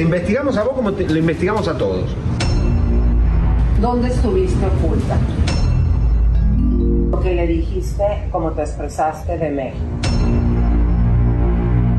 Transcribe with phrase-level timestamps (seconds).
[0.00, 2.06] Te investigamos a vos como te- lo investigamos a todos.
[3.82, 5.18] ¿Dónde estuviste oculta?
[7.10, 8.02] Lo que le dijiste,
[8.32, 9.84] como te expresaste de México.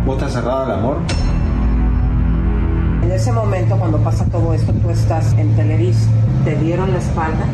[0.03, 0.97] ¿Vos estás cerrado al amor?
[3.03, 6.09] En ese momento, cuando pasa todo esto, tú estás en Televisa.
[6.43, 7.45] ¿Te dieron la espalda?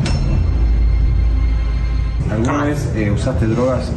[2.32, 3.92] ¿Alguna vez eh, usaste drogas?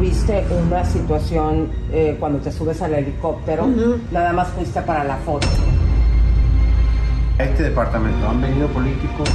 [0.00, 3.66] ¿Viste una situación eh, cuando te subes al helicóptero?
[4.12, 5.46] Nada más fuiste para la foto.
[7.38, 9.28] A este departamento han venido políticos.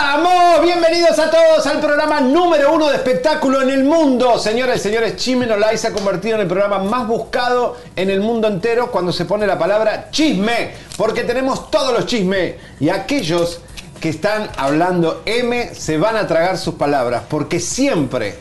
[0.00, 0.62] ¡Vamos!
[0.62, 4.38] Bienvenidos a todos al programa número uno de espectáculo en el mundo.
[4.38, 8.08] Señoras y señores, Chisme No Like se ha convertido en el programa más buscado en
[8.08, 10.70] el mundo entero cuando se pone la palabra chisme.
[10.96, 12.54] Porque tenemos todos los chismes.
[12.78, 13.60] Y aquellos
[14.00, 17.24] que están hablando M se van a tragar sus palabras.
[17.28, 18.38] Porque siempre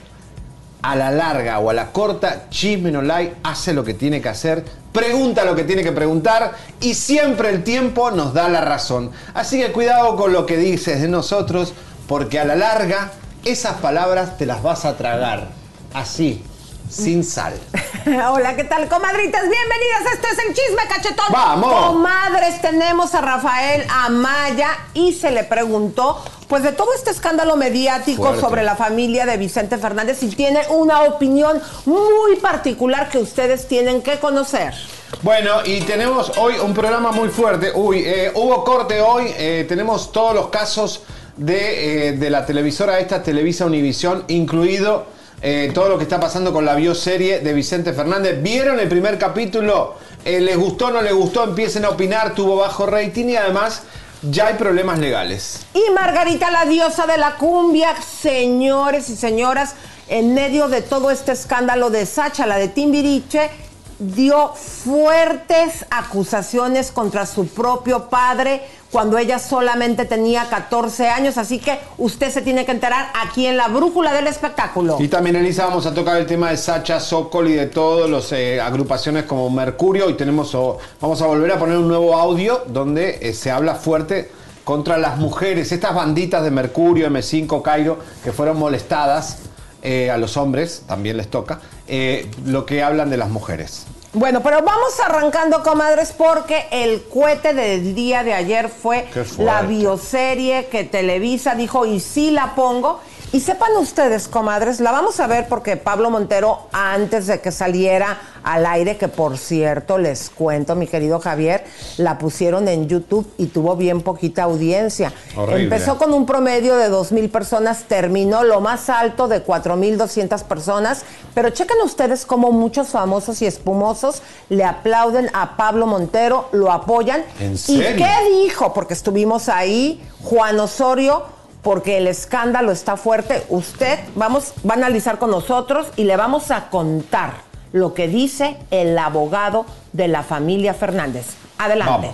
[0.87, 4.29] a la larga o a la corta, Chisme No Like hace lo que tiene que
[4.29, 9.11] hacer, pregunta lo que tiene que preguntar y siempre el tiempo nos da la razón.
[9.33, 11.73] Así que cuidado con lo que dices de nosotros,
[12.07, 13.11] porque a la larga
[13.43, 15.49] esas palabras te las vas a tragar
[15.93, 16.41] así,
[16.89, 17.53] sin sal.
[18.31, 19.41] Hola, ¿qué tal, comadritas?
[19.41, 20.13] Bienvenidas.
[20.13, 21.25] Esto es el chisme cachetón.
[21.31, 21.87] ¡Vamos!
[21.87, 28.23] Comadres, tenemos a Rafael Amaya y se le preguntó, pues, de todo este escándalo mediático
[28.23, 28.41] Fuerte.
[28.41, 34.01] sobre la familia de Vicente Fernández y tiene una opinión muy particular que ustedes tienen
[34.01, 34.73] que conocer.
[35.21, 37.71] Bueno, y tenemos hoy un programa muy fuerte.
[37.73, 41.01] Uy, eh, hubo corte hoy, eh, tenemos todos los casos
[41.35, 46.51] de, eh, de la televisora esta, Televisa Univisión, incluido eh, todo lo que está pasando
[46.51, 48.41] con la bioserie de Vicente Fernández.
[48.41, 49.95] ¿Vieron el primer capítulo?
[50.25, 51.43] Eh, ¿Les gustó, no les gustó?
[51.43, 53.83] Empiecen a opinar, tuvo bajo rating y además
[54.23, 55.65] ya hay problemas legales.
[55.73, 59.75] Y Margarita, la diosa de la cumbia, señores y señoras,
[60.07, 63.51] en medio de todo este escándalo de Sacha, la de Timbiriche,
[63.99, 68.61] dio fuertes acusaciones contra su propio padre
[68.91, 71.37] cuando ella solamente tenía 14 años.
[71.37, 74.97] Así que usted se tiene que enterar aquí en la brújula del espectáculo.
[74.99, 78.31] Y también, Elisa, vamos a tocar el tema de Sacha, Sokol y de todas las
[78.65, 80.09] agrupaciones como Mercurio.
[80.09, 83.75] Y tenemos, o- vamos a volver a poner un nuevo audio donde eh, se habla
[83.75, 84.31] fuerte
[84.63, 89.37] contra las mujeres, estas banditas de Mercurio, M5, Cairo, que fueron molestadas
[89.81, 93.85] eh, a los hombres, también les toca, eh, lo que hablan de las mujeres.
[94.13, 99.07] Bueno, pero vamos arrancando, comadres, porque el cohete del día de ayer fue
[99.37, 103.01] la bioserie que Televisa dijo, y sí la pongo.
[103.33, 108.17] Y sepan ustedes, comadres, la vamos a ver porque Pablo Montero, antes de que saliera
[108.41, 111.65] al aire, que por cierto, les cuento, mi querido Javier,
[111.97, 115.11] la pusieron en YouTube y tuvo bien poquita audiencia.
[115.35, 115.63] Horrible.
[115.65, 119.97] Empezó con un promedio de 2 mil personas, terminó lo más alto de 4 mil
[119.97, 121.03] 200 personas,
[121.33, 127.23] pero chequen ustedes cómo muchos famosos y espumosos le aplauden a Pablo Montero, lo apoyan.
[127.41, 128.05] ¿En ¿Y serio?
[128.05, 128.73] qué dijo?
[128.73, 131.23] Porque estuvimos ahí, Juan Osorio,
[131.61, 133.43] porque el escándalo está fuerte.
[133.49, 137.33] Usted vamos, va a analizar con nosotros y le vamos a contar
[137.73, 141.35] lo que dice el abogado de la familia Fernández.
[141.57, 142.11] Adelante.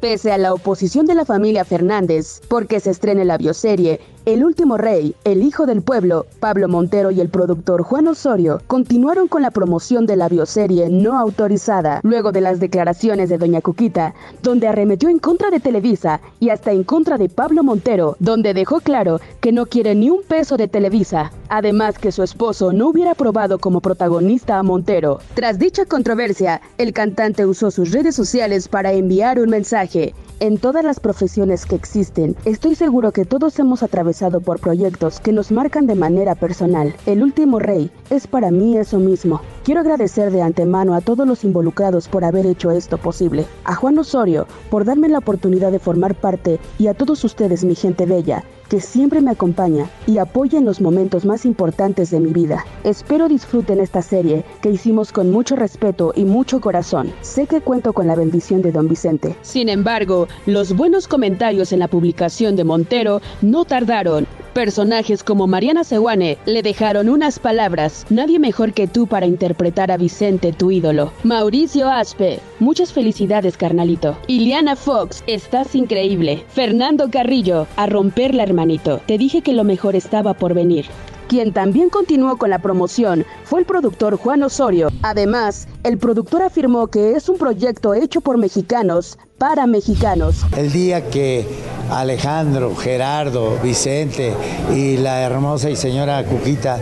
[0.00, 4.76] Pese a la oposición de la familia Fernández porque se estrene la bioserie El último
[4.76, 9.50] rey, el hijo del pueblo, Pablo Montero y el productor Juan Osorio continuaron con la
[9.50, 15.08] promoción de la bioserie no autorizada, luego de las declaraciones de Doña Cuquita, donde arremetió
[15.08, 19.52] en contra de Televisa y hasta en contra de Pablo Montero, donde dejó claro que
[19.52, 23.80] no quiere ni un peso de Televisa, además que su esposo no hubiera aprobado como
[23.80, 25.20] protagonista a Montero.
[25.32, 30.14] Tras dicha controversia, el cantante usó sus redes sociales para enviar un mensaje.
[30.40, 35.34] En todas las profesiones que existen, estoy seguro que todos hemos atravesado por proyectos que
[35.34, 36.94] nos marcan de manera personal.
[37.04, 39.42] El último rey es para mí eso mismo.
[39.64, 43.98] Quiero agradecer de antemano a todos los involucrados por haber hecho esto posible, a Juan
[43.98, 48.42] Osorio por darme la oportunidad de formar parte y a todos ustedes, mi gente bella,
[48.70, 52.64] que siempre me acompaña y apoya en los momentos más importantes de mi vida.
[52.84, 57.12] Espero disfruten esta serie que hicimos con mucho respeto y mucho corazón.
[57.20, 59.36] Sé que cuento con la bendición de don Vicente.
[59.42, 64.26] Sin embargo, los buenos comentarios en la publicación de Montero no tardaron.
[64.52, 69.96] Personajes como Mariana Seguane le dejaron unas palabras, nadie mejor que tú para interpretar a
[69.96, 71.12] Vicente, tu ídolo.
[71.22, 74.16] Mauricio Aspe, muchas felicidades carnalito.
[74.26, 76.44] Iliana Fox, estás increíble.
[76.48, 79.00] Fernando Carrillo, a romper la hermanito.
[79.06, 80.86] Te dije que lo mejor estaba por venir.
[81.28, 84.88] Quien también continuó con la promoción fue el productor Juan Osorio.
[85.02, 90.44] Además, el productor afirmó que es un proyecto hecho por mexicanos para mexicanos.
[90.56, 91.46] El día que
[91.90, 94.34] Alejandro, Gerardo, Vicente
[94.74, 96.78] y la hermosa y señora Cuquita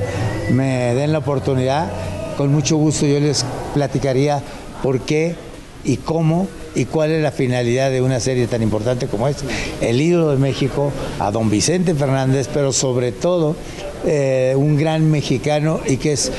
[0.50, 1.90] me den la oportunidad,
[2.38, 4.42] con mucho gusto yo les platicaría
[4.82, 5.36] por qué
[5.84, 6.48] y cómo
[6.78, 9.44] y cuál es la finalidad de una serie tan importante como esta.
[9.80, 13.56] El ídolo de México, a don Vicente Fernández, pero sobre todo
[14.06, 16.30] eh, un gran mexicano y que es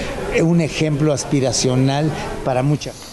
[0.41, 2.09] un ejemplo aspiracional
[2.45, 3.09] para muchas.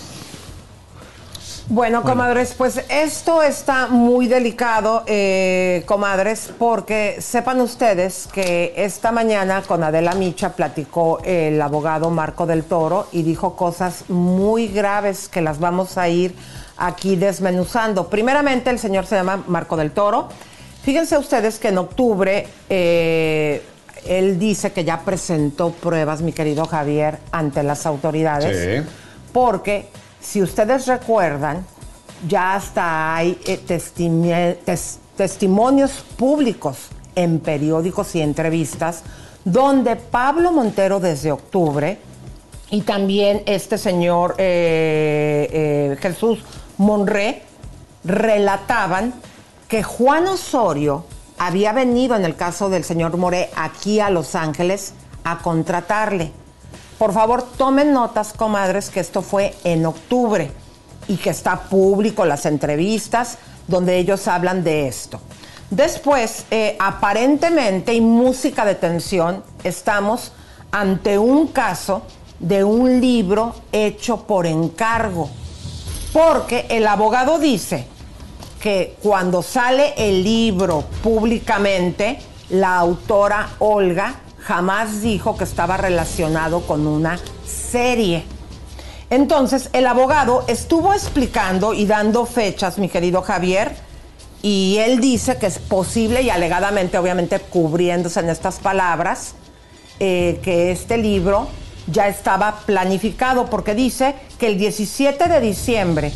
[1.69, 9.63] Bueno, comadres, pues esto está muy delicado, eh, comadres, porque sepan ustedes que esta mañana
[9.67, 15.41] con Adela Micha platicó el abogado Marco del Toro y dijo cosas muy graves que
[15.41, 16.37] las vamos a ir
[16.77, 18.09] aquí desmenuzando.
[18.09, 20.29] Primeramente, el señor se llama Marco del Toro.
[20.83, 23.63] Fíjense ustedes que en octubre eh,
[24.07, 28.85] él dice que ya presentó pruebas, mi querido Javier, ante las autoridades.
[28.85, 28.91] Sí.
[29.33, 29.89] Porque,
[30.21, 31.67] si ustedes recuerdan,
[32.27, 33.59] ya hasta hay eh,
[35.17, 39.03] testimonios públicos en periódicos y entrevistas
[39.47, 41.99] donde Pablo Montero desde octubre
[42.69, 46.41] y también este señor eh, eh, Jesús
[46.79, 47.43] Monré
[48.05, 49.15] relataban
[49.69, 51.05] que Juan Osorio
[51.39, 54.95] había venido en el caso del señor Moré aquí a Los Ángeles
[55.25, 56.33] a contratarle.
[56.99, 60.51] Por favor, tomen notas, comadres, que esto fue en octubre
[61.09, 63.39] y que está público las entrevistas
[63.69, 65.21] donde ellos hablan de esto.
[65.71, 70.33] Después, eh, aparentemente, y música de tensión, estamos
[70.71, 72.03] ante un caso
[72.39, 75.29] de un libro hecho por encargo,
[76.17, 77.85] porque el abogado dice
[78.63, 82.19] que cuando sale el libro públicamente,
[82.49, 88.25] la autora Olga jamás dijo que estaba relacionado con una serie.
[89.11, 93.77] Entonces, el abogado estuvo explicando y dando fechas, mi querido Javier,
[94.41, 99.35] y él dice que es posible y alegadamente, obviamente, cubriéndose en estas palabras,
[100.01, 101.49] eh, que este libro
[101.87, 106.13] ya estaba planificado, porque dice que el 17 de diciembre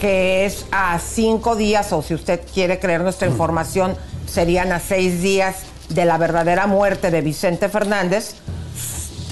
[0.00, 3.32] que es a cinco días, o si usted quiere creer nuestra mm.
[3.32, 3.96] información,
[4.26, 5.56] serían a seis días
[5.88, 8.36] de la verdadera muerte de Vicente Fernández,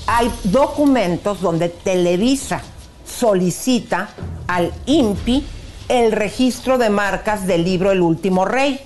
[0.07, 2.63] hay documentos donde Televisa
[3.05, 4.09] solicita
[4.47, 5.47] al INPI
[5.89, 8.81] el registro de marcas del libro El último rey.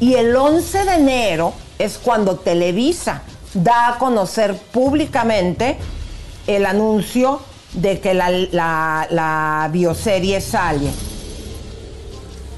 [0.00, 3.22] Y el 11 de enero es cuando Televisa
[3.54, 5.78] da a conocer públicamente
[6.56, 7.40] el anuncio
[7.72, 10.90] de que la, la bioserie sale.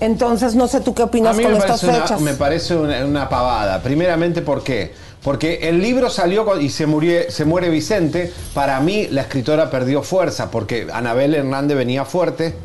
[0.03, 2.21] Entonces, no sé tú qué opinas con estas fechas.
[2.21, 3.81] me parece una, pavada.
[3.83, 4.93] Primeramente, ¿por qué?
[5.23, 8.33] Porque el libro salió y se, murió, se muere Vicente.
[8.53, 12.57] Para mí, la escritora perdió fuerza, porque Anabel Hernández venía fuerte,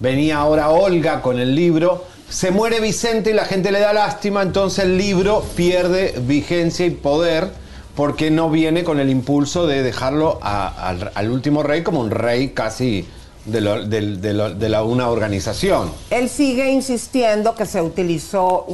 [0.00, 2.02] venía ahora Olga con el libro.
[2.30, 6.90] Se muere Vicente y la gente le da lástima, entonces el libro pierde vigencia y
[6.90, 7.50] poder
[7.96, 13.08] porque no viene con el impulso de dejarlo al último rey como un rey casi
[13.46, 15.90] de, la, una organización.
[16.10, 18.66] Él sigue insistiendo que se utilizó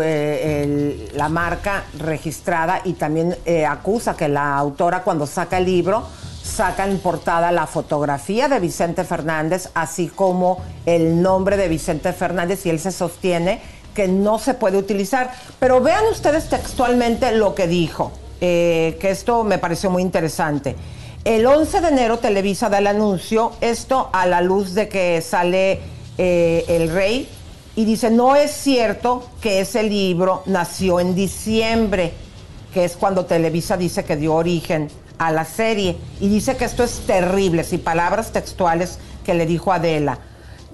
[0.00, 6.06] eh, la marca registrada y también eh, acusa que la autora cuando saca el libro
[6.42, 12.64] saca en portada la fotografía de Vicente Fernández, así como el nombre de Vicente Fernández
[12.64, 13.60] y él se sostiene
[13.94, 15.32] que no se puede utilizar.
[15.58, 20.76] Pero vean ustedes textualmente lo que dijo, eh, que esto me pareció muy interesante.
[21.24, 25.80] El 11 de enero Televisa da el anuncio, esto a la luz de que sale
[26.16, 27.28] eh, el rey
[27.76, 32.12] y dice, no es cierto que ese libro nació en diciembre,
[32.72, 35.96] que es cuando Televisa dice que dio origen a la serie.
[36.20, 40.18] Y dice que esto es terrible, y palabras textuales que le dijo Adela,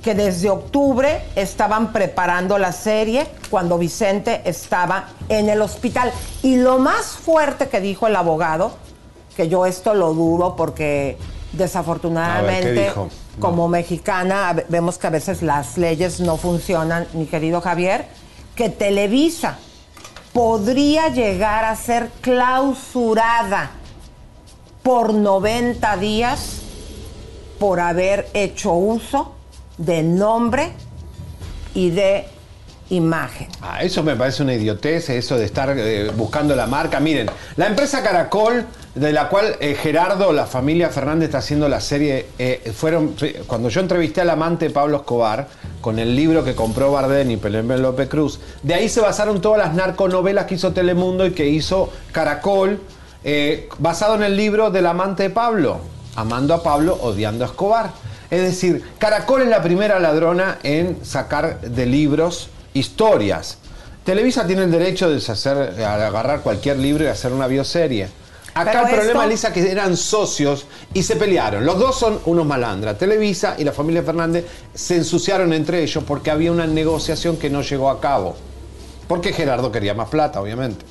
[0.05, 6.13] que desde octubre estaban preparando la serie cuando Vicente estaba en el hospital.
[6.43, 8.73] Y lo más fuerte que dijo el abogado,
[9.35, 11.17] que yo esto lo dudo porque
[11.53, 12.93] desafortunadamente
[13.41, 18.05] como mexicana vemos que a veces las leyes no funcionan, mi querido Javier,
[18.55, 19.57] que Televisa
[20.35, 23.71] podría llegar a ser clausurada
[24.83, 26.59] por 90 días
[27.59, 29.35] por haber hecho uso
[29.79, 30.73] de nombre
[31.75, 32.27] y de
[32.91, 33.49] imagen.
[33.63, 37.01] Ah, eso me parece una idiotez, eso de estar eh, buscando la marca.
[37.01, 41.81] Miren, la empresa Caracol, de la cual eh, Gerardo, la familia Fernández está haciendo la
[41.81, 43.17] serie, eh, fueron,
[43.47, 45.49] cuando yo entrevisté al amante Pablo Escobar,
[45.81, 49.59] con el libro que compró Bardén y Pelé López Cruz, de ahí se basaron todas
[49.59, 52.81] las narconovelas que hizo Telemundo y que hizo Caracol,
[53.79, 55.81] basado en el libro del amante de Pablo,
[56.17, 57.91] amando a Pablo, odiando a Escobar.
[58.35, 63.59] Es decir, Caracol es la primera ladrona en sacar de libros historias.
[64.03, 68.09] Televisa tiene el derecho de hacer, agarrar cualquier libro y hacer una bioserie.
[68.53, 71.65] Acá el problema, Lisa, que eran socios y se pelearon.
[71.65, 72.99] Los dos son unos malandras.
[72.99, 77.63] Televisa y la familia Fernández se ensuciaron entre ellos porque había una negociación que no
[77.63, 78.35] llegó a cabo.
[79.07, 80.85] Porque Gerardo quería más plata, obviamente.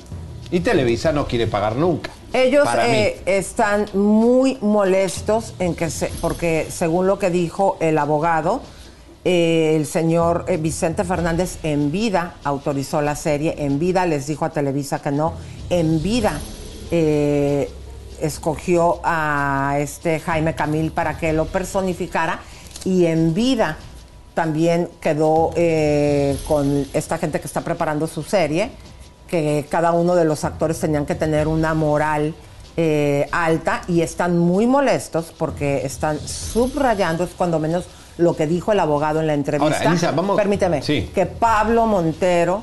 [0.50, 2.10] Y Televisa no quiere pagar nunca.
[2.34, 8.60] Ellos eh, están muy molestos en que se, porque según lo que dijo el abogado,
[9.24, 14.44] eh, el señor eh, Vicente Fernández en vida autorizó la serie, en vida les dijo
[14.44, 15.34] a Televisa que no,
[15.70, 16.40] en vida
[18.20, 22.40] escogió a este Jaime Camil para que lo personificara
[22.84, 23.78] y en vida
[24.34, 25.50] también quedó
[26.48, 28.70] con esta gente que está preparando su serie,
[29.34, 32.34] que cada uno de los actores tenían que tener una moral
[33.30, 37.84] alta y están muy molestos porque están subrayando, es cuando menos
[38.18, 39.94] lo que dijo el abogado en la entrevista.
[40.36, 42.62] Permíteme, que Pablo Montero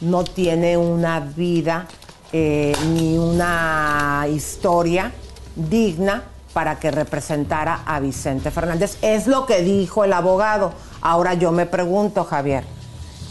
[0.00, 1.86] no tiene una vida
[2.32, 5.12] eh, ni una historia
[5.56, 8.98] digna para que representara a Vicente Fernández.
[9.02, 10.72] Es lo que dijo el abogado.
[11.00, 12.64] Ahora yo me pregunto, Javier,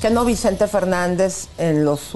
[0.04, 2.12] que no Vicente Fernández en los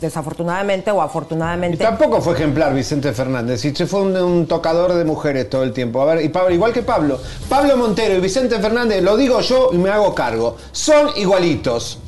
[0.00, 1.76] desafortunadamente o afortunadamente.
[1.76, 6.02] tampoco fue ejemplar Vicente Fernández, y se fue un, tocador de mujeres todo el tiempo.
[6.02, 9.70] A ver, y Pablo, igual que Pablo, Pablo Montero y Vicente Fernández, lo digo yo
[9.72, 12.00] y me hago cargo, son igualitos.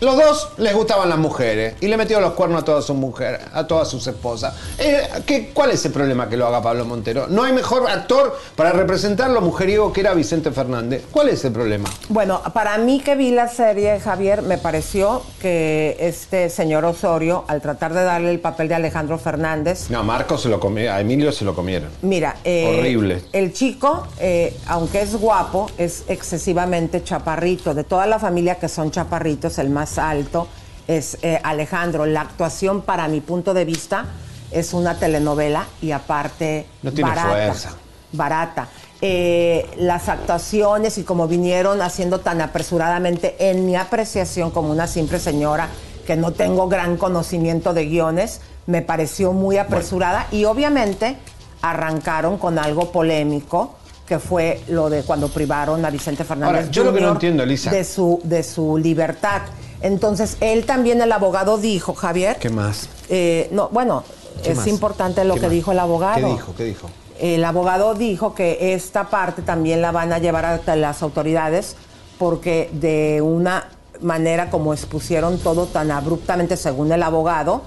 [0.00, 3.40] Los dos les gustaban las mujeres y le metió los cuernos a todas sus mujeres,
[3.52, 4.54] a todas sus esposas.
[4.78, 7.26] Eh, ¿qué, ¿Cuál es el problema que lo haga Pablo Montero?
[7.28, 11.04] No hay mejor actor para representar lo mujeriego que era Vicente Fernández.
[11.10, 11.88] ¿Cuál es el problema?
[12.08, 17.62] Bueno, para mí que vi la serie, Javier, me pareció que este señor Osorio, al
[17.62, 19.90] tratar de darle el papel de Alejandro Fernández.
[19.90, 21.88] No, a Marcos se lo comió, a Emilio se lo comieron.
[22.02, 23.22] Mira, eh, horrible.
[23.32, 27.74] El chico, eh, aunque es guapo, es excesivamente chaparrito.
[27.74, 30.48] De toda la familia que son chaparritos, el más alto
[30.86, 32.06] es eh, Alejandro.
[32.06, 34.06] La actuación, para mi punto de vista,
[34.50, 37.28] es una telenovela y aparte no tiene barata.
[37.28, 37.70] Fuerza.
[38.12, 38.68] Barata.
[39.00, 45.18] Eh, las actuaciones y como vinieron haciendo tan apresuradamente, en mi apreciación como una simple
[45.18, 45.68] señora
[46.06, 51.16] que no tengo gran conocimiento de guiones, me pareció muy apresurada y obviamente
[51.60, 53.74] arrancaron con algo polémico
[54.06, 57.70] que fue lo de cuando privaron a Vicente Fernández yo lo que no entiendo, Elisa.
[57.70, 59.42] de su de su libertad.
[59.80, 62.38] Entonces, él también, el abogado, dijo, Javier.
[62.38, 62.88] ¿Qué más?
[63.10, 64.02] Eh, no, bueno,
[64.42, 66.26] es importante lo que dijo el abogado.
[66.26, 66.54] ¿Qué dijo?
[66.56, 66.90] ¿Qué dijo?
[67.20, 71.76] El abogado dijo que esta parte también la van a llevar a las autoridades
[72.18, 73.68] porque de una
[74.00, 77.62] manera como expusieron todo tan abruptamente, según el abogado,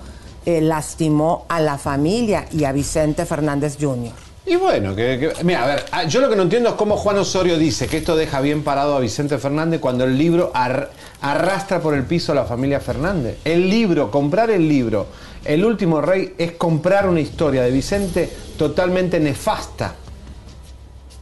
[0.46, 4.27] eh, lastimó a la familia y a Vicente Fernández Jr.
[4.50, 7.18] Y bueno, que, mira, a ver, ah, yo lo que no entiendo es cómo Juan
[7.18, 11.94] Osorio dice que esto deja bien parado a Vicente Fernández cuando el libro arrastra por
[11.94, 13.40] el piso a la familia Fernández.
[13.44, 15.08] El libro, comprar el libro,
[15.44, 19.96] El último rey, es comprar una historia de Vicente totalmente nefasta.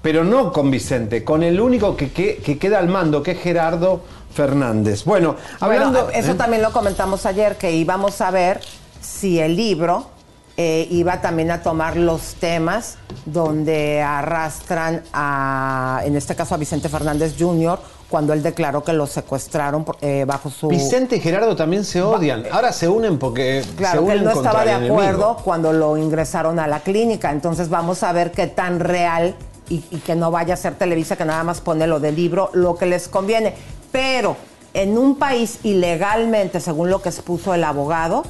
[0.03, 2.11] Pero no con Vicente, con el único que,
[2.59, 4.01] queda al mando, que es Gerardo
[4.35, 5.03] Fernández.
[5.03, 6.11] Bueno, hablando.
[6.11, 6.35] eso ¿eh?
[6.35, 8.61] también lo comentamos ayer, que íbamos a ver
[9.01, 10.14] si el libro
[10.57, 16.87] eh, iba también a tomar los temas donde arrastran a, en este caso a Vicente
[16.87, 20.67] Fernández Jr., cuando él declaró que lo secuestraron eh, bajo su...
[20.67, 22.45] Vicente y Gerardo también se odian.
[22.51, 26.59] Ahora se unen porque Claro, se que él no estaba de acuerdo cuando lo ingresaron
[26.59, 27.31] a la clínica.
[27.31, 29.35] Entonces vamos a ver qué tan real
[29.67, 32.51] y, y que no vaya a ser Televisa que nada más pone lo del libro,
[32.53, 33.55] lo que les conviene.
[33.91, 34.37] Pero
[34.75, 38.23] en un país ilegalmente, según lo que expuso el abogado,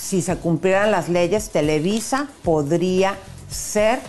[0.00, 3.16] si se cumplieran las leyes, Televisa podría
[3.50, 4.00] ser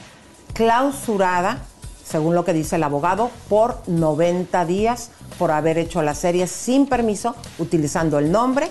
[0.54, 1.64] clausurada,
[2.06, 6.86] según lo que dice el abogado, por 90 días por haber hecho la serie sin
[6.88, 8.70] permiso, utilizando el nombre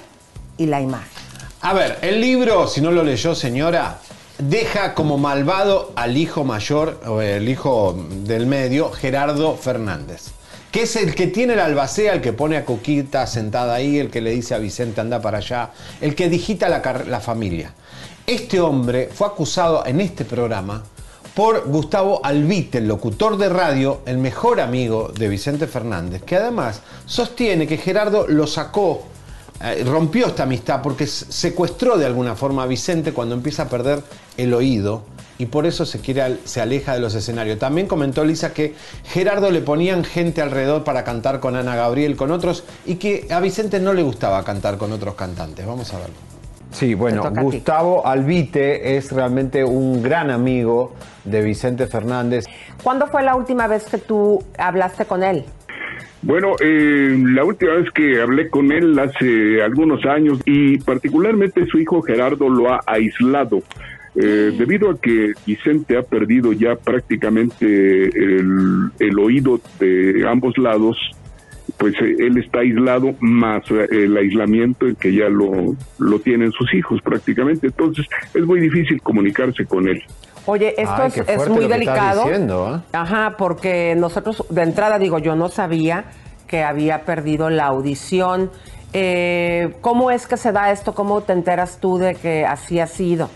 [0.57, 1.11] y la imagen.
[1.61, 3.99] A ver, el libro, si no lo leyó señora,
[4.39, 10.31] deja como malvado al hijo mayor, o el hijo del medio, Gerardo Fernández.
[10.71, 14.11] Que es el que tiene el albacea, el que pone a Coquita sentada ahí, el
[14.11, 17.75] que le dice a Vicente anda para allá, el que digita la, la familia.
[18.27, 20.85] Este hombre fue acusado en este programa
[21.35, 26.81] por Gustavo Albite, el locutor de radio, el mejor amigo de Vicente Fernández, que además
[27.07, 29.05] sostiene que Gerardo lo sacó
[29.63, 34.03] eh, rompió esta amistad porque secuestró de alguna forma a Vicente cuando empieza a perder
[34.39, 35.03] el oído
[35.41, 37.59] y por eso se, quiere, al- se aleja de los escenarios.
[37.59, 42.31] También comentó Lisa que Gerardo le ponían gente alrededor para cantar con Ana Gabriel, con
[42.31, 45.67] otros, y que a Vicente no le gustaba cantar con otros cantantes.
[45.67, 46.15] Vamos a verlo.
[46.73, 47.23] Sí, bueno.
[47.41, 50.95] Gustavo Albite es realmente un gran amigo
[51.25, 52.45] de Vicente Fernández.
[52.83, 55.45] ¿Cuándo fue la última vez que tú hablaste con él?
[56.23, 61.79] Bueno, eh, la última vez que hablé con él hace algunos años y particularmente su
[61.79, 63.63] hijo Gerardo lo ha aislado.
[64.17, 70.97] Eh, debido a que Vicente ha perdido ya prácticamente el, el oído de ambos lados,
[71.79, 76.51] pues eh, él está aislado más eh, el aislamiento en que ya lo, lo tienen
[76.53, 77.69] sus hijos prácticamente.
[77.69, 80.03] Entonces es muy difícil comunicarse con él.
[80.47, 82.25] Oye, esto Ay, es, muy delicado.
[82.25, 82.89] diciendo, ¿eh?
[82.93, 86.05] Ajá, porque nosotros, de entrada digo, yo no sabía
[86.47, 88.51] que había perdido la audición.
[88.93, 90.95] Eh, ¿Cómo es que se da esto?
[90.95, 93.31] ¿Cómo te enteras tú de que así ha sido?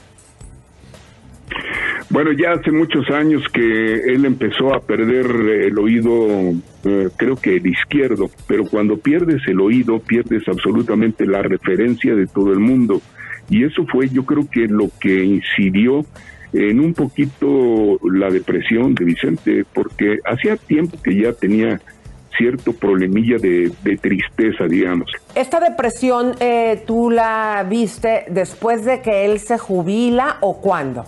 [2.14, 5.26] Bueno, ya hace muchos años que él empezó a perder
[5.64, 6.28] el oído,
[6.84, 12.28] eh, creo que el izquierdo, pero cuando pierdes el oído, pierdes absolutamente la referencia de
[12.28, 13.02] todo el mundo.
[13.50, 16.06] Y eso fue, yo creo que lo que incidió
[16.52, 21.80] en un poquito la depresión de Vicente, porque hacía tiempo que ya tenía
[22.38, 25.10] cierto problemilla de, tristeza, digamos.
[25.34, 31.06] ¿Esta depresión eh, tú la viste después de que él se jubila o cuándo?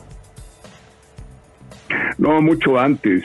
[2.18, 3.22] No, mucho antes.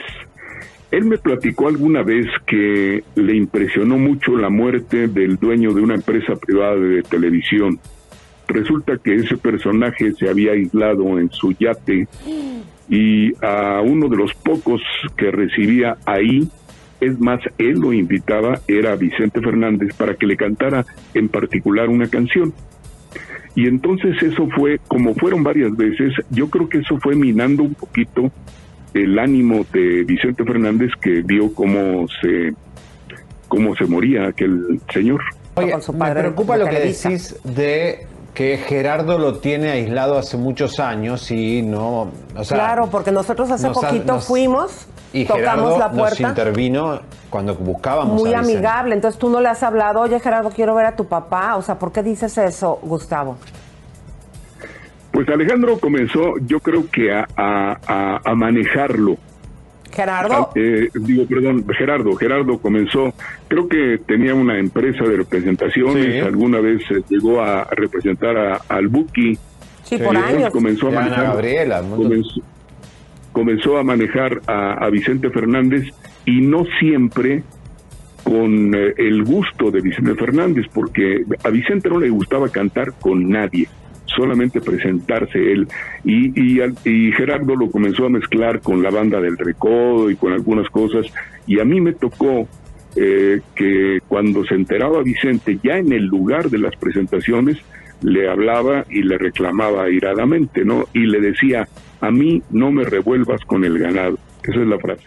[0.90, 5.94] Él me platicó alguna vez que le impresionó mucho la muerte del dueño de una
[5.94, 7.78] empresa privada de televisión.
[8.46, 12.06] Resulta que ese personaje se había aislado en su yate
[12.90, 14.82] y a uno de los pocos
[15.16, 16.46] que recibía ahí,
[17.00, 22.08] es más, él lo invitaba, era Vicente Fernández, para que le cantara en particular una
[22.08, 22.52] canción.
[23.54, 27.74] Y entonces eso fue, como fueron varias veces, yo creo que eso fue minando un
[27.74, 28.30] poquito
[28.94, 32.52] el ánimo de Vicente Fernández que vio cómo se
[33.48, 35.20] cómo se moría aquel señor.
[35.54, 41.30] Oye, me preocupa lo que decís de que Gerardo lo tiene aislado hace muchos años
[41.30, 42.10] y no...
[42.34, 45.88] o sea, claro, porque nosotros hace nos ha- poquito nos- fuimos, y tocamos Gerardo la
[45.88, 46.28] nos puerta.
[46.28, 50.74] intervino cuando buscábamos Muy a amigable, entonces tú no le has hablado, oye Gerardo, quiero
[50.74, 53.36] ver a tu papá, o sea, ¿por qué dices eso, Gustavo?
[55.12, 59.16] Pues Alejandro comenzó, yo creo que a, a- a- a manejarlo.
[59.92, 63.12] Gerardo, Eh, digo, perdón, Gerardo, Gerardo comenzó,
[63.46, 66.18] creo que tenía una empresa de representaciones, Sí.
[66.20, 69.36] alguna vez eh, llegó a representar a- al Buki,
[69.84, 70.50] sí, por años.
[70.50, 72.40] comenzó a manejar, Gabriela, comenzó,
[73.32, 75.88] comenzó a manejar a, Vicente Fernández
[76.24, 77.42] y no siempre
[78.22, 83.28] con eh, el gusto de Vicente Fernández, porque a Vicente no le gustaba cantar con
[83.28, 83.66] nadie,
[84.06, 85.66] solamente presentarse él.
[86.04, 90.32] Y, y, y Gerardo lo comenzó a mezclar con la banda del Recodo y con
[90.32, 91.06] algunas cosas,
[91.46, 92.46] y a mí me tocó
[92.94, 97.56] eh, que cuando se enteraba Vicente, ya en el lugar de las presentaciones,
[98.02, 100.86] le hablaba y le reclamaba airadamente, ¿no?
[100.92, 101.66] Y le decía,
[102.02, 104.18] a mí no me revuelvas con el ganado.
[104.42, 105.04] Esa es la frase.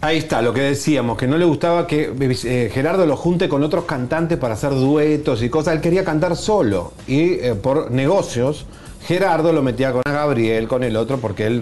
[0.00, 2.10] Ahí está, lo que decíamos, que no le gustaba que
[2.44, 5.74] eh, Gerardo lo junte con otros cantantes para hacer duetos y cosas.
[5.74, 6.92] Él quería cantar solo.
[7.08, 8.64] Y eh, por negocios,
[9.06, 11.60] Gerardo lo metía con Ana Gabriel, con el otro, porque él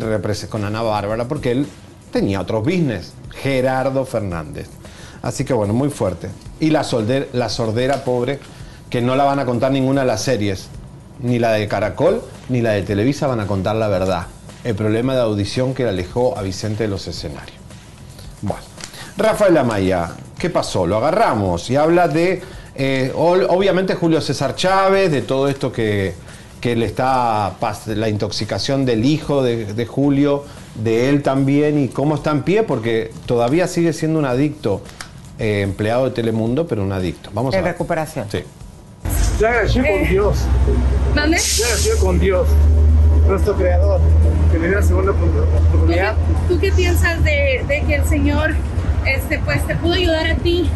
[0.50, 1.66] con Ana Bárbara, porque él
[2.12, 3.14] tenía otros business.
[3.30, 4.68] Gerardo Fernández.
[5.22, 6.28] Así que bueno, muy fuerte.
[6.60, 6.86] Y la,
[7.32, 8.38] la sordera pobre,
[8.90, 10.68] que no la van a contar ninguna de las series.
[11.20, 14.26] Ni la de Caracol, ni la de Televisa van a contar la verdad.
[14.64, 17.56] El problema de audición que le alejó a Vicente de los escenarios.
[18.42, 18.62] Bueno,
[19.16, 20.86] Rafael Amaya, ¿qué pasó?
[20.86, 22.40] Lo agarramos y habla de,
[22.76, 26.14] eh, obviamente, Julio César Chávez, de todo esto que,
[26.60, 30.44] que le está, pas- la intoxicación del hijo de, de Julio,
[30.76, 34.82] de él también, y cómo está en pie, porque todavía sigue siendo un adicto,
[35.40, 37.30] eh, empleado de Telemundo, pero un adicto.
[37.32, 37.72] Vamos a En ver.
[37.72, 38.26] recuperación.
[38.30, 38.44] Sí.
[39.40, 39.46] Con
[39.86, 40.36] Eh, Dios.
[41.20, 41.38] ¿Dónde?
[41.38, 42.48] Yo con Dios,
[43.26, 44.00] nuestro creador,
[44.52, 46.14] que me dio la segunda ¿Tú qué, oportunidad.
[46.48, 48.54] tú qué piensas de, de que el Señor
[49.06, 50.70] este, pues, te pudo ayudar a ti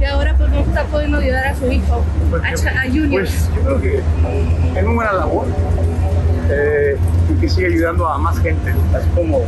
[0.00, 2.04] y ahora pues no está pudiendo ayudar a su hijo,
[2.42, 3.10] a, Junior?
[3.22, 4.00] Pues yo creo que
[4.78, 5.46] es muy buena labor
[6.50, 6.96] eh,
[7.30, 8.70] y que sigue ayudando a más gente.
[8.94, 9.42] Así como,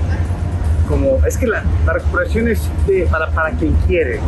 [0.88, 4.20] como es que la, la recuperación es de- para, para quien quiere.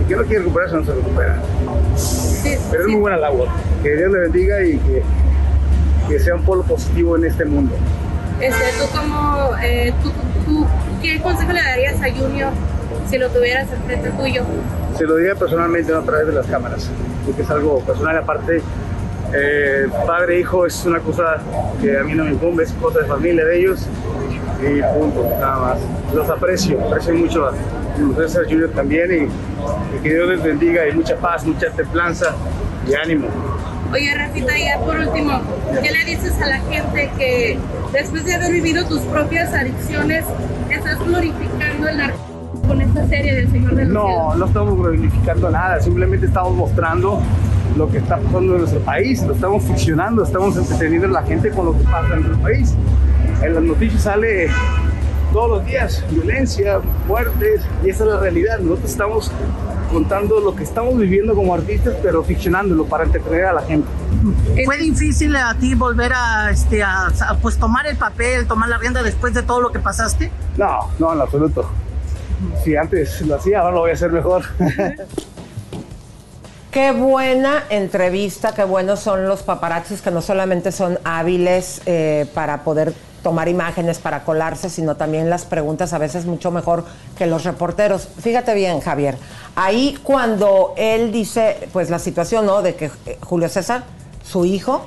[0.00, 1.38] El que no quiere recuperarse no se recupera.
[1.96, 3.48] Sí, Pero es muy buena labor.
[3.82, 5.02] Que Dios le bendiga y que,
[6.08, 7.74] que sea un polo positivo en este mundo.
[8.40, 10.10] Este, tú como, eh, tú,
[10.46, 10.66] tú-
[11.00, 12.50] ¿qué consejo le darías a Junior
[13.08, 14.42] si lo tuvieras enfrente tuyo?
[14.96, 16.90] se lo diría personalmente, no a través de las cámaras,
[17.24, 18.16] porque es algo personal.
[18.18, 18.60] Aparte,
[19.32, 21.38] eh, padre hijo es una cosa
[21.80, 23.86] que a mí no me incumbe, es cosa de familia de ellos
[24.60, 25.78] y punto, nada más.
[26.14, 27.52] Los aprecio, aprecio mucho a
[28.16, 32.34] César Junior también y, y que Dios les bendiga y mucha paz, mucha templanza
[32.86, 33.28] y ánimo.
[33.92, 35.40] Oye, Rafita, ya por último,
[35.82, 37.58] ¿qué le dices a la gente que
[37.92, 40.24] después de haber vivido tus propias adicciones,
[40.70, 42.18] estás glorificando el narco
[42.66, 44.36] con esta serie del Señor de los No, Cielos?
[44.38, 47.20] no estamos glorificando nada, simplemente estamos mostrando
[47.76, 51.50] lo que está pasando en nuestro país, lo estamos ficcionando, estamos entreteniendo a la gente
[51.50, 52.74] con lo que pasa en nuestro país.
[53.42, 54.48] En las noticias sale
[55.34, 58.58] todos los días violencia, muertes, y esa es la realidad.
[58.60, 59.32] Nosotros estamos
[59.92, 63.86] contando lo que estamos viviendo como artistas, pero ficcionándolo para entretener a la gente.
[64.64, 68.78] ¿Fue difícil a ti volver a, este, a, a, pues tomar el papel, tomar la
[68.78, 70.30] rienda después de todo lo que pasaste?
[70.56, 71.68] No, no, en absoluto.
[72.64, 74.44] Si antes lo hacía, ahora lo voy a hacer mejor.
[76.72, 82.64] Qué buena entrevista, qué buenos son los paparazzis que no solamente son hábiles eh, para
[82.64, 86.84] poder tomar imágenes, para colarse, sino también las preguntas a veces mucho mejor
[87.16, 88.08] que los reporteros.
[88.20, 89.16] Fíjate bien, Javier,
[89.56, 92.62] ahí cuando él dice, pues la situación, ¿no?
[92.62, 93.84] De que eh, Julio César,
[94.24, 94.82] su hijo,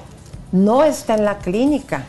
[0.52, 2.06] no está en la clínica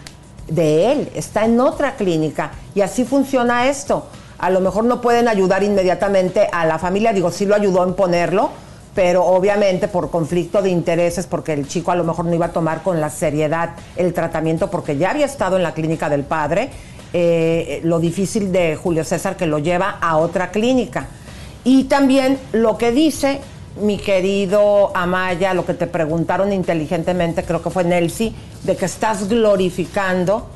[0.48, 4.06] de él, está en otra clínica y así funciona esto.
[4.38, 7.94] A lo mejor no pueden ayudar inmediatamente a la familia, digo, sí lo ayudó en
[7.94, 8.50] ponerlo,
[8.96, 12.52] pero obviamente por conflicto de intereses, porque el chico a lo mejor no iba a
[12.52, 16.70] tomar con la seriedad el tratamiento porque ya había estado en la clínica del padre,
[17.12, 21.08] eh, lo difícil de Julio César que lo lleva a otra clínica.
[21.62, 23.42] Y también lo que dice
[23.82, 29.28] mi querido Amaya, lo que te preguntaron inteligentemente, creo que fue Nelsi, de que estás
[29.28, 30.46] glorificando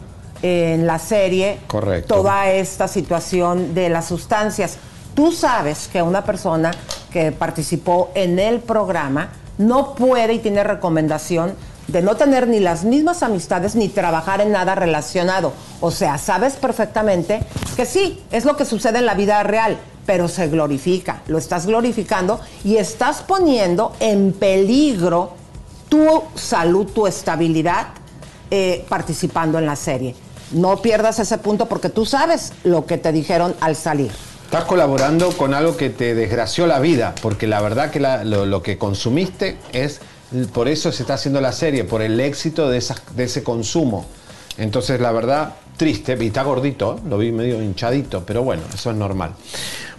[0.40, 2.14] en la serie Correcto.
[2.14, 4.79] toda esta situación de las sustancias.
[5.14, 6.70] Tú sabes que una persona
[7.12, 11.54] que participó en el programa no puede y tiene recomendación
[11.88, 15.52] de no tener ni las mismas amistades ni trabajar en nada relacionado.
[15.80, 17.40] O sea, sabes perfectamente
[17.76, 21.66] que sí, es lo que sucede en la vida real, pero se glorifica, lo estás
[21.66, 25.32] glorificando y estás poniendo en peligro
[25.88, 27.88] tu salud, tu estabilidad
[28.50, 30.14] eh, participando en la serie.
[30.52, 34.10] No pierdas ese punto porque tú sabes lo que te dijeron al salir.
[34.50, 38.46] Estás colaborando con algo que te desgració la vida, porque la verdad que la- lo,
[38.46, 40.00] lo que consumiste es,
[40.52, 44.06] por eso se está haciendo la serie, por el éxito de, esas- de ese consumo.
[44.58, 47.02] Entonces, la verdad, triste, y está gordito, ¿eh?
[47.08, 49.34] lo vi medio hinchadito, pero bueno, eso es normal.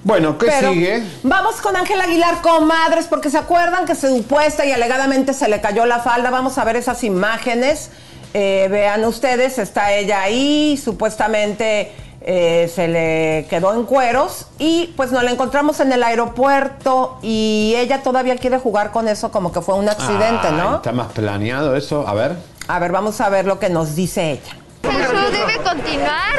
[0.04, 1.02] Bueno, ¿qué Pero sigue?
[1.24, 5.86] Vamos con Ángel Aguilar, comadres, porque se acuerdan que supuesta y alegadamente se le cayó
[5.86, 6.30] la falda.
[6.30, 7.90] Vamos a ver esas imágenes.
[8.34, 15.12] Eh, vean ustedes, está ella ahí, supuestamente eh, se le quedó en cueros y pues
[15.12, 19.62] nos la encontramos en el aeropuerto y ella todavía quiere jugar con eso como que
[19.62, 20.76] fue un accidente, ¿no?
[20.76, 22.36] Está más planeado eso, a ver.
[22.68, 24.56] A ver, vamos a ver lo que nos dice ella.
[24.84, 26.36] El show debe continuar.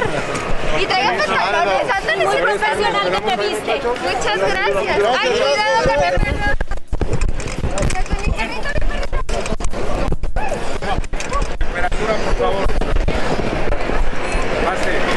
[0.81, 3.81] Y traigan pantalones, andan muy profesional que te viste.
[3.83, 4.99] Muchas gracias.
[5.21, 6.57] Ay, cuidado que me pega.
[11.59, 12.66] Temperatura, por favor.
[14.64, 15.12] Pase.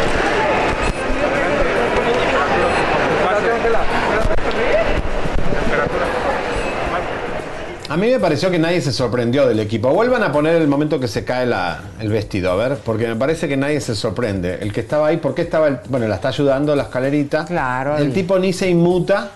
[7.87, 9.89] A mí me pareció que nadie se sorprendió del equipo.
[9.89, 13.15] Vuelvan a poner el momento que se cae la- el vestido, a ver, porque me
[13.15, 14.57] parece que nadie se sorprende.
[14.59, 15.67] El que estaba ahí, ¿por qué estaba?
[15.67, 17.45] El, bueno, la está ayudando la escalerita.
[17.45, 17.95] Claro.
[17.97, 19.29] El tipo ni se inmuta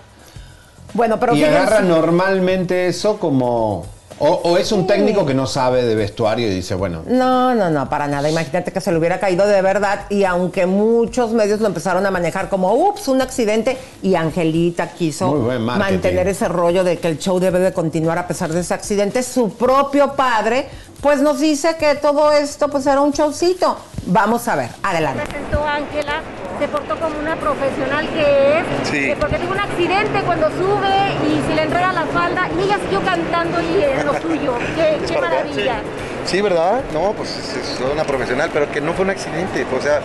[0.93, 3.85] Bueno, pero y agarra normalmente eso como,
[4.19, 7.69] O, o es un técnico que no sabe de vestuario y dice, bueno, No, no,
[7.69, 8.29] no, para nada.
[8.29, 12.11] Imagínate que se le hubiera caído de verdad y aunque muchos medios lo empezaron a
[12.11, 17.39] manejar como, ups, un accidente, y Angelita quiso mantener ese rollo de que el show
[17.39, 20.67] debe de continuar a pesar de ese accidente, su propio padre,
[21.01, 23.77] pues nos dice que todo esto pues era un showcito.
[24.05, 25.23] Vamos a ver, adelante.
[25.23, 26.21] presentó Ángela,
[26.59, 28.97] se portó como una profesional que es, Sí.
[29.11, 32.77] eh, porque tuvo un accidente cuando sube y se le entrega la falda y ella
[32.83, 34.53] siguió cantando y es lo suyo.
[34.75, 35.75] Qué, qué maravilla.
[35.79, 36.83] Sí, ¿verdad?
[36.93, 39.65] No, pues es, una profesional, pero que no fue un accidente.
[39.75, 40.01] O sea,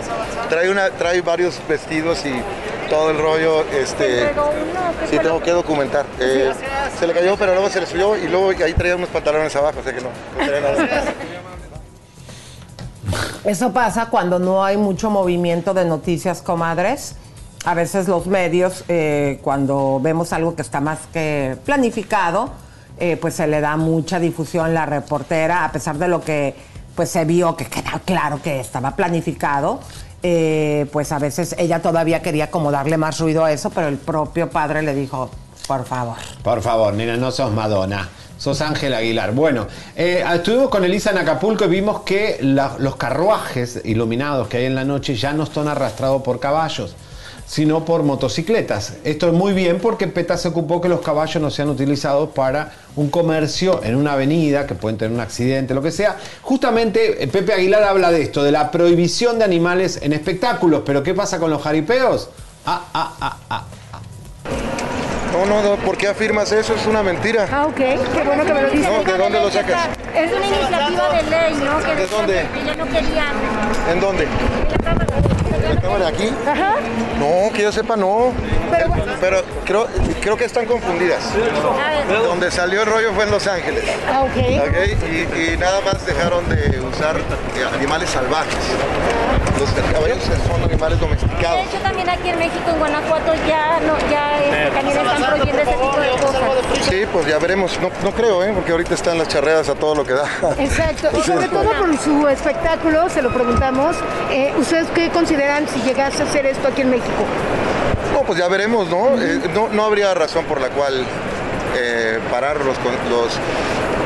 [0.49, 2.33] trae una, trae varios vestidos y
[2.89, 4.21] todo el rollo, este.
[4.21, 6.05] entregó uno, ¿qué Sí, tengo que documentar.
[6.19, 6.51] Eh,
[6.99, 9.79] se le cayó, pero luego se le subió y luego ahí traía unos pantalones abajo,
[9.79, 10.09] o sea que no.
[10.09, 11.03] no traía nada.
[13.45, 17.15] Eso pasa cuando no hay mucho movimiento de noticias, comadres.
[17.63, 22.51] A veces los medios, eh, cuando vemos algo que está más que planificado,
[22.99, 26.55] eh, pues se le da mucha difusión la reportera, a pesar de lo que
[26.95, 29.79] pues se vio que queda claro que estaba planificado.
[30.23, 33.97] eh, pues a veces ella todavía quería como darle más ruido a eso, pero el
[33.97, 35.29] propio padre le dijo,
[35.67, 36.15] por favor.
[36.41, 38.09] por favor, nena, no sos Madonna.
[38.37, 39.31] Sos Ángel Aguilar.
[39.33, 44.65] Bueno, eh, estuvimos con Elisa en Acapulco y vimos que los carruajes iluminados que hay
[44.65, 46.95] en la noche ya no están arrastrados por caballos,
[47.45, 48.93] sino por motocicletas.
[49.03, 52.73] Esto es muy bien porque PETA se ocupó que los caballos no sean utilizados para
[52.95, 56.17] un comercio en una avenida, que pueden tener un accidente, lo que sea.
[56.41, 60.81] Justamente eh, Pepe Aguilar habla de esto, de la prohibición de animales en espectáculos.
[60.85, 62.29] Pero ¿qué pasa con los jaripeos?
[62.65, 63.63] Ah, ah, ah, ah.
[65.31, 66.73] No, no, no, ¿por qué afirmas eso?
[66.73, 67.47] Es una mentira.
[67.51, 68.87] Ah, ok, qué bueno que me lo dices.
[68.89, 69.89] No, ¿de dónde lo sacas?
[70.15, 71.79] Es una iniciativa de ley, ¿no?
[71.79, 72.45] Que ¿De dónde?
[72.53, 73.25] que no quería.
[73.91, 74.27] ¿En dónde?
[75.55, 76.29] ¿En la cámara aquí?
[76.47, 76.75] Ajá.
[77.19, 78.31] No, que yo sepa, no.
[79.21, 79.87] Pero creo,
[80.21, 81.21] creo que están confundidas.
[82.27, 83.83] Donde salió el rollo fue en Los Ángeles.
[84.11, 84.35] Ah, ok.
[84.37, 87.21] Y, y nada más dejaron de usar eh,
[87.73, 88.55] animales salvajes.
[89.59, 91.61] Los caballos son animales De domesticados.
[91.67, 95.71] hecho, también aquí en México, en Guanajuato, ya, no, ya este, también están prohibiendo ese
[95.71, 96.41] tipo de cosas.
[96.89, 97.79] Sí, pues ya veremos.
[97.81, 98.51] No, no creo, ¿eh?
[98.53, 100.25] porque ahorita están las charreadas a todo lo que da.
[100.59, 103.95] Exacto, y sobre todo por su espectáculo, se lo preguntamos,
[104.29, 107.25] eh, ¿ustedes qué consideran si llegase a hacer esto aquí en México?
[108.13, 109.21] No, pues ya veremos, ¿no?
[109.21, 111.05] Eh, no, no habría razón por la cual
[111.77, 112.77] eh, parar los,
[113.09, 113.39] los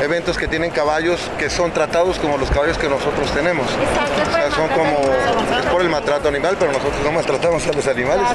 [0.02, 3.66] eventos que tienen caballos que son tratados como los caballos que nosotros tenemos.
[3.66, 4.98] O sea, son como,
[5.60, 8.26] es por el maltrato animal, pero nosotros no maltratamos a los animales.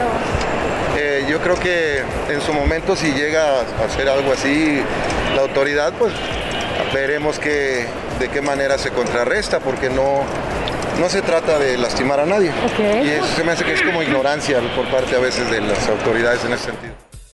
[0.98, 4.82] Eh, yo creo que en su momento si llega a hacer algo así
[5.36, 6.14] la autoridad, pues
[6.94, 7.86] veremos que,
[8.20, 10.24] de qué manera se contrarresta, porque no,
[11.00, 12.52] no se trata de lastimar a nadie.
[13.04, 15.88] Y eso se me hace que es como ignorancia por parte a veces de las
[15.90, 17.05] autoridades en ese sentido.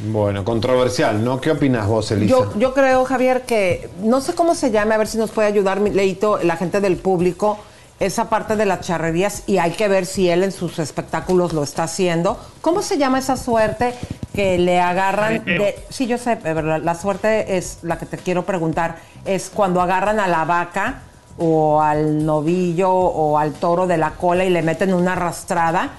[0.00, 1.40] Bueno, controversial, ¿no?
[1.40, 2.30] ¿Qué opinas vos, Elisa?
[2.30, 5.48] Yo, yo creo, Javier, que no sé cómo se llame, a ver si nos puede
[5.48, 7.58] ayudar, mi Leito, la gente del público,
[7.98, 11.64] esa parte de las charrerías, y hay que ver si él en sus espectáculos lo
[11.64, 12.38] está haciendo.
[12.60, 13.92] ¿Cómo se llama esa suerte
[14.34, 15.74] que le agarran de.
[15.90, 19.80] Sí, yo sé, pero la, la suerte es la que te quiero preguntar, es cuando
[19.80, 21.02] agarran a la vaca
[21.38, 25.90] o al novillo o al toro de la cola y le meten una arrastrada.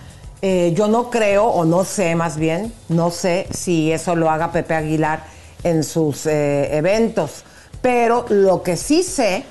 [0.42, 4.52] Eh, yo no creo, o no sé más bien, no sé si eso lo haga
[4.52, 5.24] Pepe Aguilar
[5.64, 7.44] en sus eh, eventos.
[7.82, 9.44] Pero lo que sí sé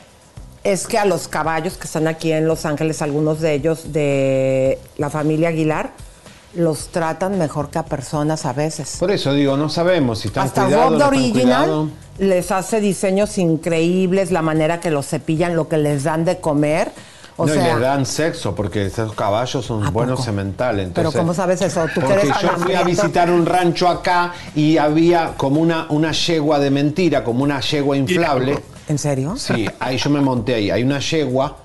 [0.65, 4.79] es que a los caballos que están aquí en Los Ángeles, algunos de ellos de
[4.97, 5.91] la familia Aguilar,
[6.55, 8.97] los tratan mejor que a personas a veces.
[8.99, 14.31] Por eso digo, no sabemos si están Hasta the están Original les hace diseños increíbles,
[14.31, 16.91] la manera que los cepillan, lo que les dan de comer.
[17.41, 20.89] O no, y les dan sexo porque esos caballos son buenos sementales.
[20.93, 21.87] pero ¿cómo sabes eso?
[21.95, 25.87] ¿Tú que Porque eres yo fui a visitar un rancho acá y había como una,
[25.91, 28.59] una yegua de mentira, como una yegua inflable.
[28.89, 29.37] ¿En serio?
[29.37, 30.71] Sí, ahí yo me monté ahí.
[30.73, 31.59] Hay una yegua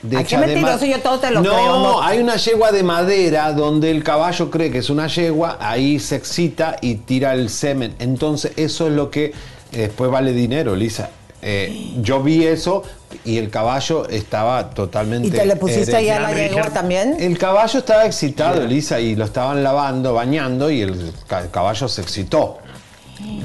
[0.00, 2.02] de Ay, qué mentiroso, yo todo te lo no, creo, no.
[2.02, 6.16] hay una yegua de madera donde el caballo cree que es una yegua, ahí se
[6.16, 7.94] excita y tira el semen.
[7.98, 9.32] Entonces eso es lo que eh,
[9.72, 11.10] después vale dinero, Lisa.
[11.42, 12.82] Eh, yo vi eso
[13.24, 15.28] y el caballo estaba totalmente.
[15.28, 17.16] ¿Y te le pusiste ahí a la yegua también?
[17.18, 22.02] El caballo estaba excitado, Elisa, y lo estaban lavando, bañando, y el ca- caballo se
[22.02, 22.58] excitó.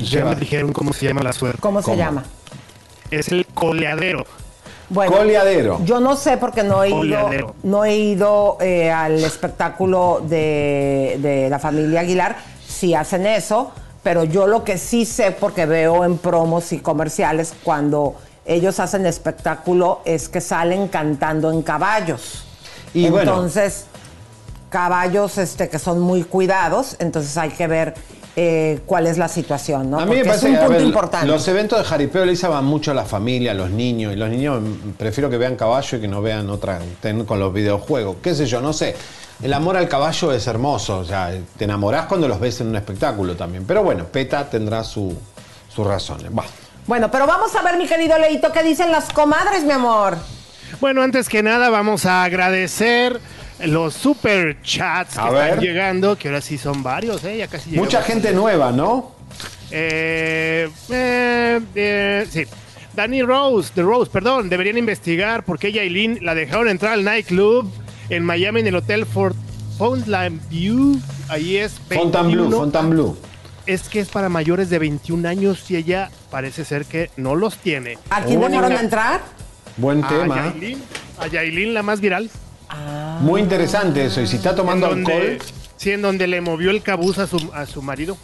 [0.04, 1.60] Ya me dijeron cómo se llama la suerte.
[1.62, 2.24] ¿Cómo se llama?
[3.10, 4.26] Es el coleadero.
[4.90, 5.80] Bueno, Coleadero.
[5.86, 11.50] Yo no sé porque no he ido, no he ido eh, al espectáculo de, de
[11.50, 12.36] la familia Aguilar,
[12.68, 13.72] si hacen eso,
[14.04, 19.06] pero yo lo que sí sé porque veo en promos y comerciales cuando ellos hacen
[19.06, 22.44] espectáculo es que salen cantando en caballos.
[22.94, 23.32] Y bueno.
[23.32, 23.86] entonces,
[24.70, 27.94] caballos este, que son muy cuidados, entonces hay que ver
[28.36, 30.00] eh, cuál es la situación, ¿no?
[30.00, 31.28] A mí me parece es un que punto ver, importante.
[31.28, 34.12] los eventos de jaripeo le Lisa van mucho a la familia, a los niños.
[34.14, 34.62] Y los niños
[34.98, 38.18] prefiero que vean caballo y que no vean otra ten- con los videojuegos.
[38.24, 38.60] ¿Qué sé yo?
[38.62, 38.96] No sé.
[39.42, 41.00] El amor al caballo es hermoso.
[41.00, 43.66] O sea, te enamorás cuando los ves en un espectáculo también.
[43.68, 45.16] Pero bueno, PETA tendrá su-
[45.74, 46.32] sus razones.
[46.36, 46.44] Va.
[46.88, 50.18] Bueno, pero vamos a ver, mi querido Leito, qué dicen las comadres, mi amor.
[50.82, 53.20] Bueno, antes que nada vamos a agradecer
[53.66, 55.60] los super chats que A están ver.
[55.60, 57.38] llegando, que ahora sí son varios, ¿eh?
[57.38, 57.70] Ya casi.
[57.72, 59.12] Mucha gente nueva, ¿no?
[59.72, 62.44] Eh, eh, eh, sí.
[62.96, 67.72] Danny Rose, The Rose, perdón, deberían investigar por qué Yailin la dejaron entrar al nightclub
[68.10, 69.36] en Miami en el hotel Fort
[69.78, 71.00] Fontainebleau.
[71.30, 72.58] Ahí es Fontainebleau, 21.
[72.58, 73.18] Fontainebleau.
[73.66, 77.58] Es que es para mayores de 21 años y ella parece ser que no los
[77.58, 77.98] tiene.
[78.10, 79.22] ¿A quién dejaron entrar?
[79.78, 80.36] Buen A tema.
[80.36, 80.84] Yailin,
[81.20, 82.30] a Yailin, la más viral.
[83.22, 84.22] Muy interesante eso.
[84.22, 85.38] Y si está tomando donde, alcohol.
[85.78, 88.18] Sí, en donde le movió el cabuz a su, a su marido.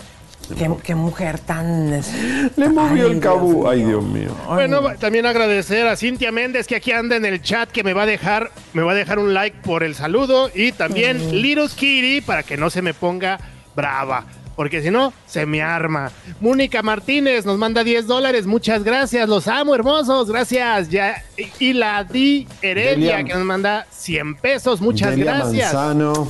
[0.57, 1.91] ¿Qué, qué mujer tan...
[2.55, 3.67] Le movió Ay, el Dios cabú.
[3.67, 3.83] Ay.
[3.83, 4.35] Dios mío.
[4.47, 8.03] Bueno, también agradecer a Cintia Méndez que aquí anda en el chat que me va
[8.03, 12.21] a dejar, me va a dejar un like por el saludo y también Little Kitty
[12.21, 13.39] para que no se me ponga
[13.75, 14.25] brava.
[14.59, 16.11] Porque si no, se me arma.
[16.41, 18.45] Mónica Martínez nos manda 10 dólares.
[18.45, 19.29] Muchas gracias.
[19.29, 20.29] Los amo, hermosos.
[20.29, 20.89] Gracias.
[20.89, 21.23] Ya,
[21.59, 24.81] y- la Di Heredia Delia- que nos manda 100 pesos.
[24.81, 25.73] Muchas Delia gracias.
[25.73, 26.27] Manzano.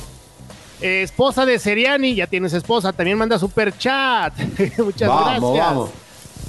[0.80, 4.32] Eh, esposa de Seriani, ya tienes esposa, también manda super chat.
[4.78, 5.66] Muchas Vamos, gracias.
[5.66, 5.90] vamos.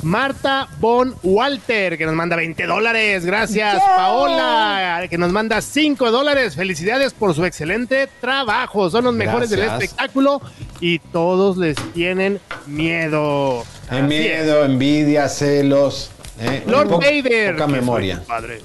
[0.03, 3.25] Marta Bon Walter, que nos manda 20 dólares.
[3.25, 3.95] Gracias, ¡Yeah!
[3.95, 6.55] Paola, que nos manda 5 dólares.
[6.55, 8.89] Felicidades por su excelente trabajo.
[8.89, 10.41] Son los mejores del espectáculo
[10.79, 13.63] y todos les tienen miedo.
[13.91, 16.11] En miedo, envidia, celos.
[16.39, 17.53] eh, Lord Vader.
[17.55, 18.23] Poca memoria.
[18.27, 18.61] padre.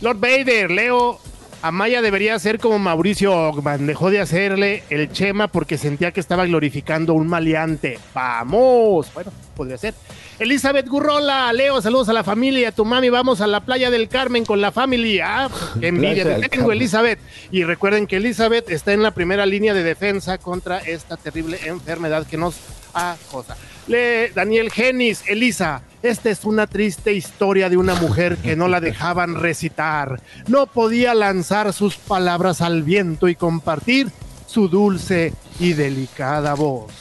[0.00, 1.20] Lord Vader, Leo.
[1.64, 3.86] Amaya debería ser como Mauricio Ogman.
[3.86, 7.98] Dejó de hacerle el chema porque sentía que estaba glorificando un maleante.
[8.12, 9.10] ¡Vamos!
[9.14, 9.94] Bueno, podría ser.
[10.38, 13.08] Elizabeth Gurrola, Leo, saludos a la familia, a tu mami.
[13.08, 15.46] Vamos a la playa del Carmen con la familia.
[15.46, 15.50] Ah,
[15.80, 16.76] qué envidia te tengo, Carmen.
[16.76, 17.18] Elizabeth.
[17.50, 22.26] Y recuerden que Elizabeth está en la primera línea de defensa contra esta terrible enfermedad
[22.26, 22.56] que nos
[22.92, 23.56] acosa.
[23.86, 28.80] Le, Daniel Genis, Elisa, esta es una triste historia de una mujer que no la
[28.80, 30.20] dejaban recitar.
[30.46, 34.08] No podía lanzar sus palabras al viento y compartir
[34.46, 36.92] su dulce y delicada voz.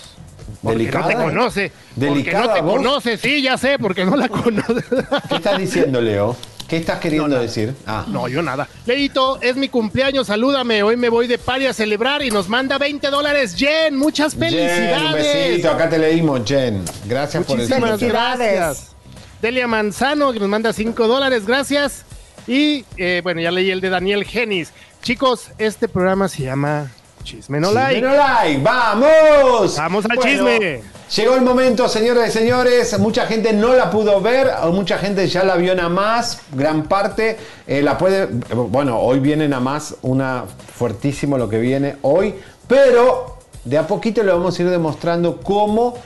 [0.61, 1.03] Porque ¿Delicada?
[1.03, 1.71] no te conoce.
[1.95, 2.77] porque ¿Delicada no te voz?
[2.77, 4.83] conoce, sí, ya sé, porque no la conoce.
[5.29, 6.35] ¿Qué estás diciendo, Leo?
[6.67, 7.75] ¿Qué estás queriendo decir?
[7.85, 8.05] Ah.
[8.07, 8.67] No, yo nada.
[8.85, 10.81] Leito, es mi cumpleaños, salúdame.
[10.81, 13.53] Hoy me voy de party a celebrar y nos manda 20 dólares.
[13.55, 14.87] Jen, muchas felicidades.
[14.87, 15.13] Jen, un
[15.51, 15.69] besito.
[15.71, 16.83] Acá te leímos, Jen.
[17.05, 18.55] Gracias por el Muchísimas Felicidades.
[18.55, 18.92] gracias.
[19.43, 22.05] Delia Manzano, que nos manda 5 dólares, gracias.
[22.47, 24.71] Y eh, bueno, ya leí el de Daniel Genis.
[25.01, 26.89] Chicos, este programa se llama
[27.25, 27.95] Chisme No Like.
[27.95, 28.61] Chisme no like.
[28.63, 29.75] ¡Vamos!
[29.75, 30.81] Vamos al Bueno, chisme.
[31.13, 32.97] Llegó el momento, señoras y señores.
[32.99, 36.39] Mucha gente no la pudo ver, o mucha gente ya la vio nada más.
[36.53, 37.35] Gran parte
[37.67, 38.27] eh, la puede.
[38.27, 42.33] Bueno, hoy viene nada más una fuertísimo lo que viene hoy,
[42.65, 45.97] pero de a poquito le vamos a ir demostrando cómo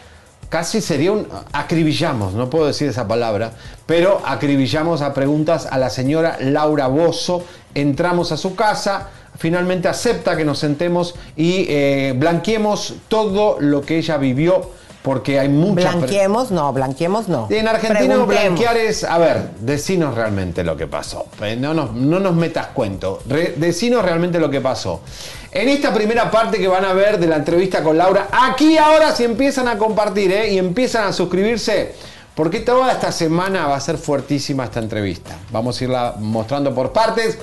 [0.50, 3.52] casi sería un acribillamos, no puedo decir esa palabra,
[3.86, 7.44] pero acribillamos a preguntas a la señora Laura Bozo.
[7.76, 13.98] Entramos a su casa, finalmente acepta que nos sentemos y eh, blanqueemos todo lo que
[13.98, 14.72] ella vivió,
[15.04, 15.96] porque hay muchas...
[15.96, 17.48] Blanqueemos, no, blanqueemos no.
[17.50, 21.28] en Argentina blanquear es, a ver, decinos realmente lo que pasó.
[21.42, 23.22] Eh, No nos, no nos metas cuento.
[23.28, 25.02] Re- decinos realmente lo que pasó.
[25.52, 29.16] En esta primera parte que van a ver de la entrevista con Laura, aquí ahora
[29.16, 30.54] se empiezan a compartir ¿eh?
[30.54, 31.96] y empiezan a suscribirse,
[32.36, 35.38] porque toda esta semana va a ser fuertísima esta entrevista.
[35.52, 37.38] Vamos a irla mostrando por partes.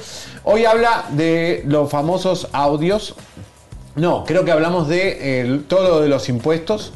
[0.44, 3.14] Hoy habla de los famosos audios.
[3.96, 6.92] No, creo que hablamos de eh, todo lo de los impuestos.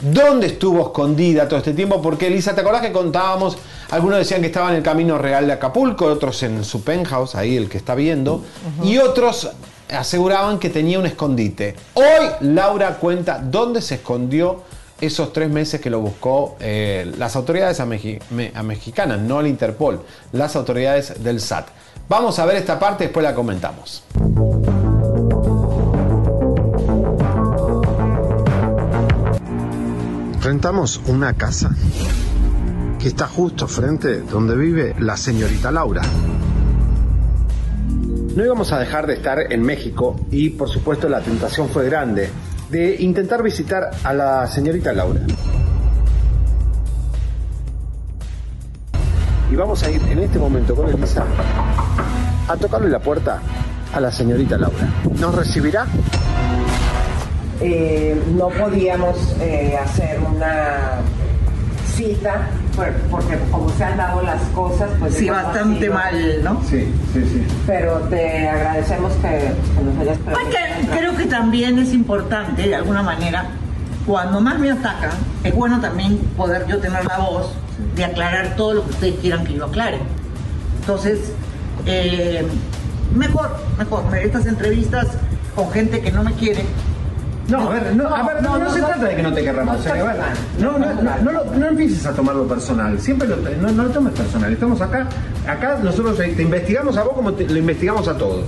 [0.00, 2.00] ¿Dónde estuvo escondida todo este tiempo?
[2.00, 3.56] Porque Elisa, ¿te acordás que contábamos?
[3.90, 7.56] Algunos decían que estaba en el Camino Real de Acapulco, otros en su penthouse, ahí
[7.56, 8.42] el que está viendo,
[8.82, 9.50] y otros
[9.90, 11.74] aseguraban que tenía un escondite.
[11.94, 14.62] Hoy Laura cuenta dónde se escondió
[15.00, 20.00] esos tres meses que lo buscó eh, las autoridades mexicanas, no el Interpol,
[20.32, 21.68] las autoridades del SAT.
[22.08, 24.02] Vamos a ver esta parte, después la comentamos.
[30.46, 31.74] enfrentamos una casa
[33.00, 36.02] que está justo frente donde vive la señorita Laura.
[38.36, 42.28] No íbamos a dejar de estar en México y por supuesto la tentación fue grande
[42.68, 45.22] de intentar visitar a la señorita Laura.
[49.50, 51.24] Y vamos a ir en este momento con Elisa
[52.46, 53.40] a tocarle la puerta
[53.94, 54.86] a la señorita Laura.
[55.18, 55.86] ¿Nos recibirá?
[57.62, 61.00] Eh, no podíamos eh, hacer una
[61.94, 62.50] cita
[63.10, 66.14] porque como se han dado las cosas, pues Sí, bastante mal,
[66.44, 66.60] ¿no?
[66.68, 67.46] Sí, sí, sí.
[67.66, 72.74] Pero te agradecemos que, que nos hayas Pues que creo que también es importante, de
[72.74, 73.46] alguna manera,
[74.06, 75.10] cuando más me atacan,
[75.42, 77.52] es bueno también poder yo tener la voz
[77.94, 79.98] de aclarar todo lo que ustedes quieran que yo aclare.
[80.80, 81.32] Entonces,
[81.86, 82.46] eh,
[83.14, 85.08] mejor, mejor, estas entrevistas
[85.54, 86.64] con gente que no me quiere.
[87.48, 89.78] No, a ver, no, a ver, no, no se trata de que no te querramos.
[89.78, 90.16] o sea, que, a ver,
[90.58, 90.92] no, no,
[91.22, 92.98] no, no, empieces a tomarlo personal.
[93.00, 94.52] Siempre lo, no, no lo tomes personal.
[94.52, 95.06] Estamos acá,
[95.46, 98.46] acá nosotros eh, te investigamos a vos como te- lo investigamos a todos.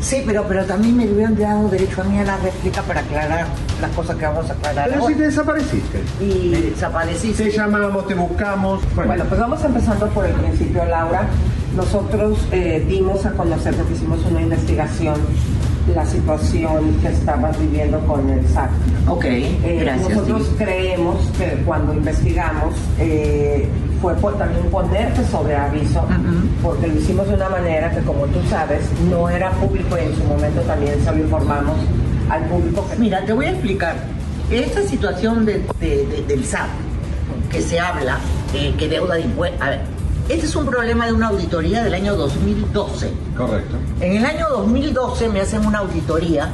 [0.00, 3.46] Sí, pero, pero también me hubieran dado derecho a mí a la réplica para aclarar
[3.80, 4.88] las cosas que vamos a aclarar.
[4.88, 5.12] Pero ahora.
[5.14, 6.00] si te desapareciste.
[6.20, 7.44] Y desapareciste.
[7.44, 8.80] Te llamamos, te buscamos.
[8.96, 11.28] Bueno, pues vamos empezando por el principio, Laura.
[11.76, 15.14] Nosotros eh, dimos a conocer, porque hicimos una investigación,
[15.94, 18.70] la situación que estabas viviendo con el SAT.
[19.08, 20.10] Ok, Eh, gracias.
[20.10, 20.54] nosotros sí.
[20.58, 23.68] creemos que cuando investigamos eh,
[24.00, 26.04] fue por también ponerte sobre aviso,
[26.62, 28.80] porque lo hicimos de una manera que, como tú sabes,
[29.10, 31.76] no era público y en su momento también se lo informamos
[32.30, 32.86] al público.
[32.90, 32.96] Que...
[32.98, 33.94] Mira, te voy a explicar.
[34.50, 36.68] Esta situación de- de- de- del SAT,
[37.50, 38.18] que se habla,
[38.54, 39.60] eh, que deuda de impuestos.
[39.62, 39.80] A ver,
[40.34, 43.12] este es un problema de una auditoría del año 2012.
[43.36, 43.76] Correcto.
[44.00, 46.48] En el año 2012 me hacen una auditoría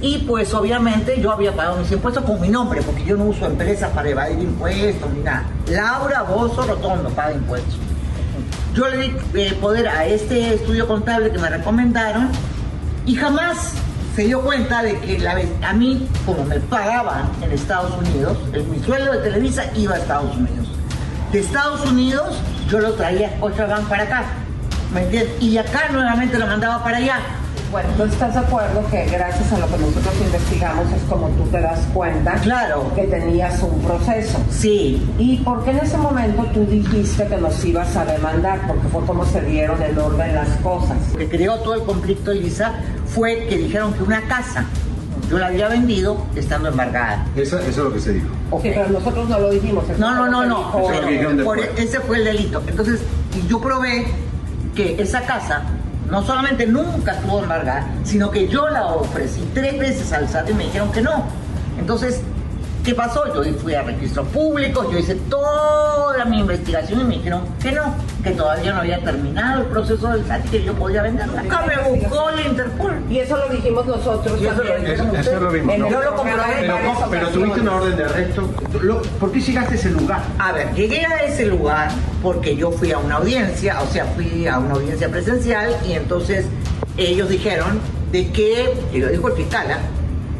[0.00, 3.46] y pues obviamente yo había pagado mis impuestos con mi nombre, porque yo no uso
[3.46, 5.44] empresas para evadir impuestos ni nada.
[5.68, 7.76] Laura Bozo Rotondo paga impuestos.
[8.74, 12.30] Yo le di eh, poder a este estudio contable que me recomendaron
[13.06, 13.74] y jamás
[14.16, 18.64] se dio cuenta de que la a mí, como me pagaban en Estados Unidos, el-
[18.64, 20.66] mi sueldo de Televisa iba a Estados Unidos.
[21.32, 22.34] De Estados Unidos
[22.72, 24.24] yo lo traía a Cochabamba para acá,
[24.94, 25.42] ¿me entiendes?
[25.42, 27.18] Y acá nuevamente lo mandaba para allá.
[27.70, 31.42] Bueno, ¿tú estás de acuerdo que gracias a lo que nosotros investigamos es como tú
[31.50, 32.90] te das cuenta claro.
[32.94, 34.38] que tenías un proceso?
[34.50, 35.06] Sí.
[35.18, 38.66] ¿Y por qué en ese momento tú dijiste que nos ibas a demandar?
[38.66, 40.96] Porque fue como se dieron en orden las cosas.
[41.12, 42.72] Lo que creó todo el conflicto, Elisa,
[43.04, 44.64] fue que dijeron que una casa
[45.30, 47.24] yo la había vendido estando embargada.
[47.36, 48.28] Eso, eso es lo que se dijo.
[48.50, 49.84] Ok, pero nosotros no lo dijimos.
[49.98, 50.58] No, no, no, no.
[50.58, 51.80] dijo- Eso es lo que dijeron Por- después.
[51.88, 52.62] ese fue el delito.
[52.66, 53.00] Entonces,
[53.36, 54.06] y yo probé
[54.74, 55.62] que esa casa
[56.10, 60.54] no solamente nunca estuvo embargada, sino que yo la ofrecí tres veces al SAT y
[60.54, 61.24] me dijeron que no.
[61.78, 62.20] Entonces,
[62.84, 63.22] ¿qué pasó?
[63.34, 67.94] Yo fui a registros públicos, yo hice toda mi investigación y me dijeron que no,
[68.22, 71.40] que todavía no había terminado el proceso del SAT y que yo podía venderla.
[71.42, 72.94] Acá me buscó la Interpol.
[73.10, 74.40] Y eso lo dijimos nosotros.
[74.40, 74.90] Y eso lo también.
[74.92, 75.78] dijeron Eso, eso lo vimos.
[75.78, 75.90] ¿no?
[75.90, 76.42] Yo lo comprobé.
[76.52, 77.32] en Pero, varias ¿cómo- pero ocasiones.
[77.32, 78.50] tuviste una orden de arresto.
[78.80, 80.20] Lo- ¿Por qué llegaste a ese lugar?
[80.38, 81.88] A ver, llegué a ese lugar
[82.22, 86.46] porque yo fui a una audiencia, o sea, fui a una audiencia presencial y entonces
[86.96, 87.80] ellos dijeron
[88.12, 89.78] de que, y lo dijo el fiscal, ¿ah?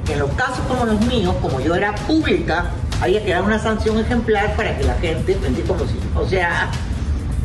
[0.09, 2.67] En los casos como los míos, como yo era pública,
[3.01, 5.65] había que dar una sanción ejemplar para que la gente, ¿me entiendes?
[5.67, 6.71] como si, o sea,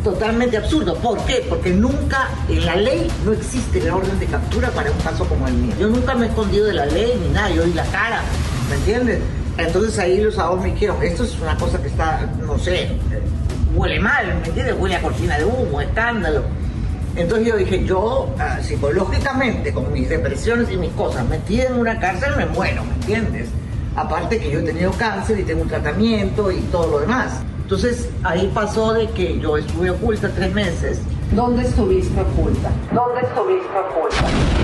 [0.03, 0.95] totalmente absurdo.
[0.95, 1.45] ¿Por qué?
[1.49, 5.47] Porque nunca en la ley no existe la orden de captura para un caso como
[5.47, 5.73] el mío.
[5.79, 8.21] Yo nunca me he escondido de la ley ni nada, yo di la cara,
[8.69, 9.19] ¿me entiendes?
[9.57, 12.91] Entonces ahí los abogados me dijeron, esto es una cosa que está, no sé,
[13.75, 14.75] huele mal, ¿me entiendes?
[14.77, 16.43] Huele a cortina de humo, escándalo.
[17.17, 21.99] Entonces yo dije, yo ah, psicológicamente, con mis depresiones y mis cosas, metida en una
[21.99, 23.49] cárcel me muero, ¿me entiendes?
[23.95, 27.41] Aparte que yo he tenido cáncer y tengo un tratamiento y todo lo demás.
[27.63, 30.99] Entonces ahí pasó de que yo estuve oculta tres meses.
[31.31, 32.69] ¿Dónde estuviste oculta?
[32.93, 34.56] ¿Dónde estuviste oculta?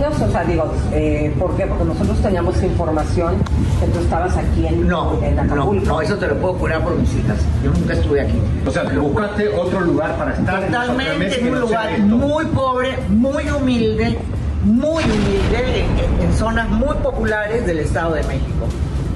[0.00, 1.66] O sea, digo, eh, ¿por qué?
[1.66, 3.34] Porque nosotros teníamos información
[3.80, 5.86] que tú estabas aquí en, No, en no, Acapulco.
[5.86, 7.38] no, eso te lo puedo jurar por mis hijas.
[7.62, 8.38] Yo nunca estuve aquí.
[8.66, 10.64] O sea, te buscaste otro lugar para estar.
[10.66, 14.18] Totalmente en un lugar muy pobre, muy humilde,
[14.64, 15.84] muy humilde,
[16.20, 18.66] en, zonas muy populares del Estado de México.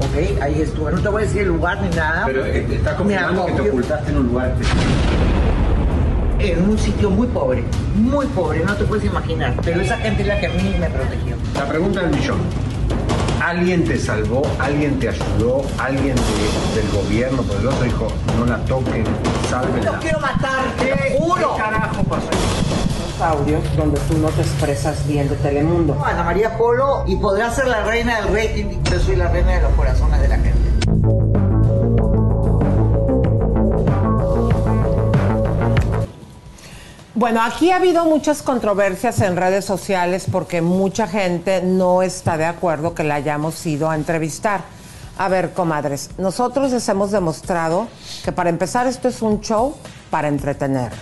[0.01, 0.43] ¿Ok?
[0.43, 0.93] Ahí estuve.
[0.93, 2.25] No te voy a decir el lugar ni nada.
[2.27, 4.91] Pero eh, estás Me confirmando que te ocultaste en un lugar específico.
[6.39, 7.65] En un sitio muy pobre,
[7.97, 9.55] muy pobre, no te puedes imaginar.
[9.65, 11.37] Pero esa gente es la que a mí me protegió.
[11.55, 12.39] La pregunta del millón.
[13.43, 14.43] ¿Alguien te salvó?
[14.59, 15.63] ¿Alguien te ayudó?
[15.79, 17.43] ¿Alguien de- del gobierno?
[17.43, 18.09] Porque el otro dijo,
[18.39, 19.05] no la toquen,
[19.49, 19.93] sálvenla.
[19.93, 21.55] No quiero matarte, te juro.
[21.55, 22.29] ¿Qué carajo pasó?
[22.29, 25.97] Los audios donde tú no te expresas bien de Telemundo.
[26.05, 28.83] Ana María Polo y podrá ser la reina del rating.
[28.91, 31.16] Yo soy la reina de los corazones de la gente.
[37.17, 42.45] Bueno, aquí ha habido muchas controversias en redes sociales porque mucha gente no está de
[42.45, 44.61] acuerdo que la hayamos ido a entrevistar.
[45.17, 47.89] A ver, comadres, nosotros les hemos demostrado
[48.23, 49.75] que para empezar esto es un show
[50.11, 51.01] para entretenerlos.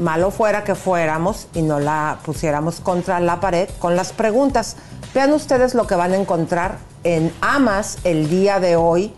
[0.00, 4.76] Malo fuera que fuéramos y no la pusiéramos contra la pared con las preguntas.
[5.14, 9.14] Vean ustedes lo que van a encontrar en Amas el día de hoy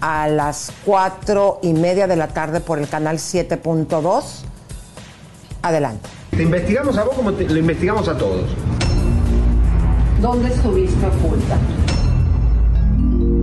[0.00, 4.53] a las cuatro y media de la tarde por el canal 7.2.
[5.64, 6.06] Adelante.
[6.30, 8.44] Te investigamos a vos como te- lo investigamos a todos.
[10.20, 11.56] ¿Dónde estuviste oculta?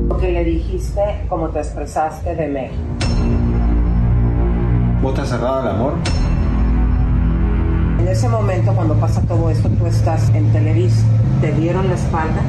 [0.08, 2.78] Lo que le dijiste, como te expresaste de México.
[5.02, 5.94] ¿Vos estás cerrado al amor?
[8.00, 11.04] En ese momento, cuando pasa todo esto, tú estás en Televisa.
[11.42, 12.42] ¿Te dieron la espalda?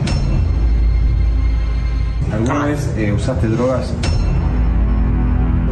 [2.31, 3.95] ¿Alguna vez eh, usaste drogas?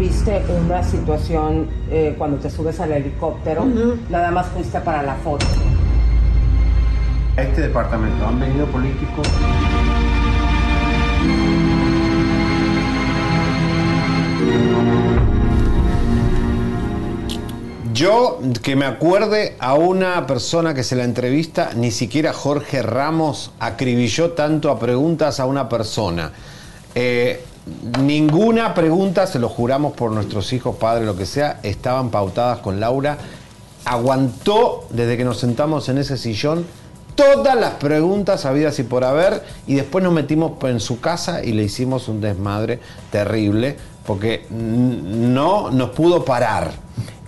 [0.00, 3.66] ¿Viste una situación eh, cuando te subes al helicóptero?
[4.08, 5.44] Nada más fuiste para la foto.
[7.36, 9.28] A este departamento han venido políticos.
[17.92, 23.52] Yo, que me acuerde a una persona que se la entrevista, ni siquiera Jorge Ramos
[23.60, 26.32] acribilló tanto a preguntas a una persona.
[26.94, 27.44] Eh,
[28.00, 32.80] ninguna pregunta, se lo juramos por nuestros hijos, padres, lo que sea, estaban pautadas con
[32.80, 33.18] Laura.
[33.84, 36.66] Aguantó desde que nos sentamos en ese sillón
[37.14, 41.52] todas las preguntas habidas y por haber y después nos metimos en su casa y
[41.52, 42.78] le hicimos un desmadre
[43.10, 46.72] terrible porque no nos pudo parar.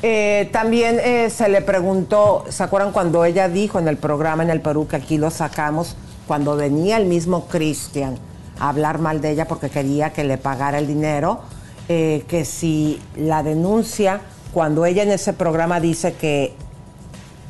[0.03, 4.51] Eh, también eh, se le preguntó, ¿se acuerdan cuando ella dijo en el programa en
[4.51, 5.95] el Perú que aquí lo sacamos,
[6.27, 8.19] cuando venía el mismo Cristian
[8.69, 11.41] hablar mal de ella porque quería que le pagara el dinero,
[11.89, 14.21] eh, que si la denuncia,
[14.53, 16.55] cuando ella en ese programa dice que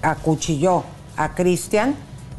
[0.00, 0.84] acuchilló
[1.16, 1.94] a Cristian,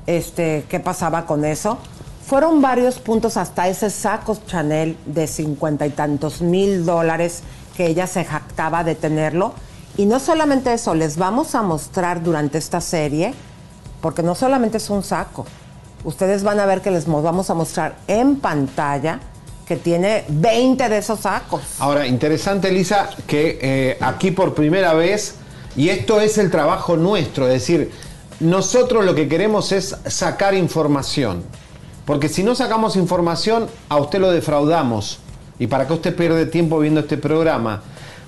[0.07, 1.77] este, ¿qué pasaba con eso?
[2.25, 7.43] Fueron varios puntos hasta ese saco Chanel de cincuenta y tantos mil dólares
[7.77, 9.53] que ella se jactaba de tenerlo.
[9.97, 13.35] Y no solamente eso, les vamos a mostrar durante esta serie,
[14.01, 15.45] porque no solamente es un saco,
[16.03, 19.19] ustedes van a ver que les mo- vamos a mostrar en pantalla
[19.65, 21.61] que tiene 20 de esos sacos.
[21.79, 25.35] Ahora, interesante, Elisa, que eh, aquí por primera vez,
[25.75, 27.91] y esto es el trabajo nuestro, es decir,
[28.39, 31.43] nosotros lo que queremos es sacar información.
[32.05, 35.19] Porque si no sacamos información, a usted lo defraudamos.
[35.59, 37.81] ¿Y para qué usted pierde tiempo viendo este programa?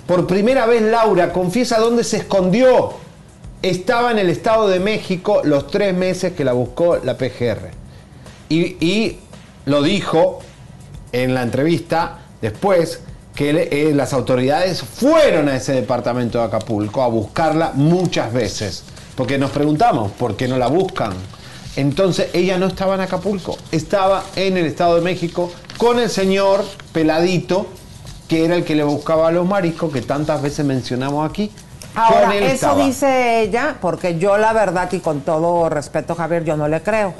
[0.07, 2.93] Por primera vez, Laura confiesa dónde se escondió.
[3.61, 7.71] Estaba en el Estado de México los tres meses que la buscó la PGR.
[8.49, 9.17] Y,
[9.65, 10.41] lo dijo
[11.11, 12.99] en la entrevista después
[13.33, 18.83] que eh, las autoridades fueron a ese departamento de Acapulco a buscarla muchas veces.
[19.15, 21.13] Porque nos preguntamos, ¿por qué no la buscan?
[21.75, 26.63] Entonces ella no estaba en Acapulco, estaba en el Estado de México con el señor
[26.93, 27.67] peladito,
[28.27, 31.51] que era el que le buscaba a los mariscos que tantas veces mencionamos aquí.
[31.95, 36.57] Ahora, Con eso dice ella, porque yo la verdad y con todo respeto, Javier, yo
[36.57, 37.13] no le creo.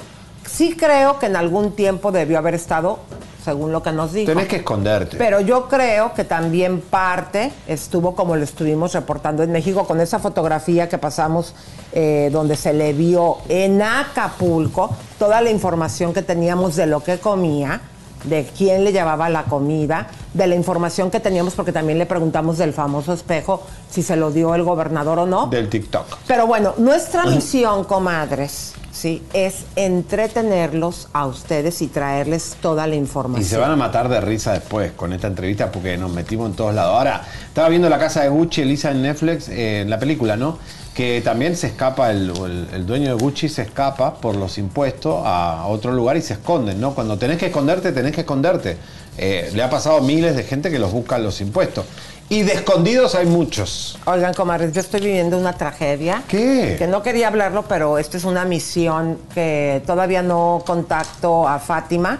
[0.46, 3.00] Sí creo que en algún tiempo debió haber estado,
[3.44, 4.32] según lo que nos dijo.
[4.32, 5.16] Tenés que esconderte.
[5.16, 10.18] Pero yo creo que también parte estuvo como lo estuvimos reportando en México con esa
[10.18, 11.54] fotografía que pasamos
[11.92, 17.18] eh, donde se le vio en Acapulco toda la información que teníamos de lo que
[17.18, 17.80] comía,
[18.26, 22.58] de quién le llevaba la comida, de la información que teníamos porque también le preguntamos
[22.58, 25.46] del famoso espejo si se lo dio el gobernador o no.
[25.46, 26.18] Del TikTok.
[26.26, 33.42] Pero bueno, nuestra misión, comadres, sí, es entretenerlos a ustedes y traerles toda la información.
[33.42, 36.56] Y se van a matar de risa después con esta entrevista porque nos metimos en
[36.56, 36.94] todos lados.
[36.94, 40.58] Ahora, estaba viendo la casa de Gucci, Elisa en Netflix, eh, en la película, ¿no?
[40.96, 45.22] Que también se escapa, el, el- el dueño de Gucci se escapa por los impuestos
[45.26, 46.94] a otro lugar y se esconden, ¿no?
[46.94, 48.78] Cuando tenés que esconderte, tenés que esconderte.
[49.18, 51.84] Eh, le ha pasado a miles de gente que los buscan los impuestos.
[52.30, 53.98] Y de escondidos hay muchos.
[54.06, 56.22] Oigan, comadres, yo estoy viviendo una tragedia.
[56.28, 56.76] ¿Qué?
[56.78, 62.18] Que no quería hablarlo, pero esta es una misión que todavía no contacto a Fátima.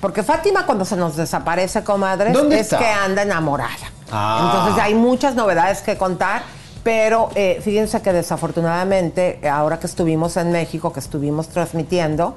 [0.00, 2.78] Porque Fátima cuando se nos desaparece, comadres, ¿Dónde es está?
[2.78, 3.70] que anda enamorada.
[4.10, 4.50] Ah.
[4.50, 6.42] Entonces hay muchas novedades que contar,
[6.84, 12.36] pero eh, fíjense que desafortunadamente, ahora que estuvimos en México, que estuvimos transmitiendo,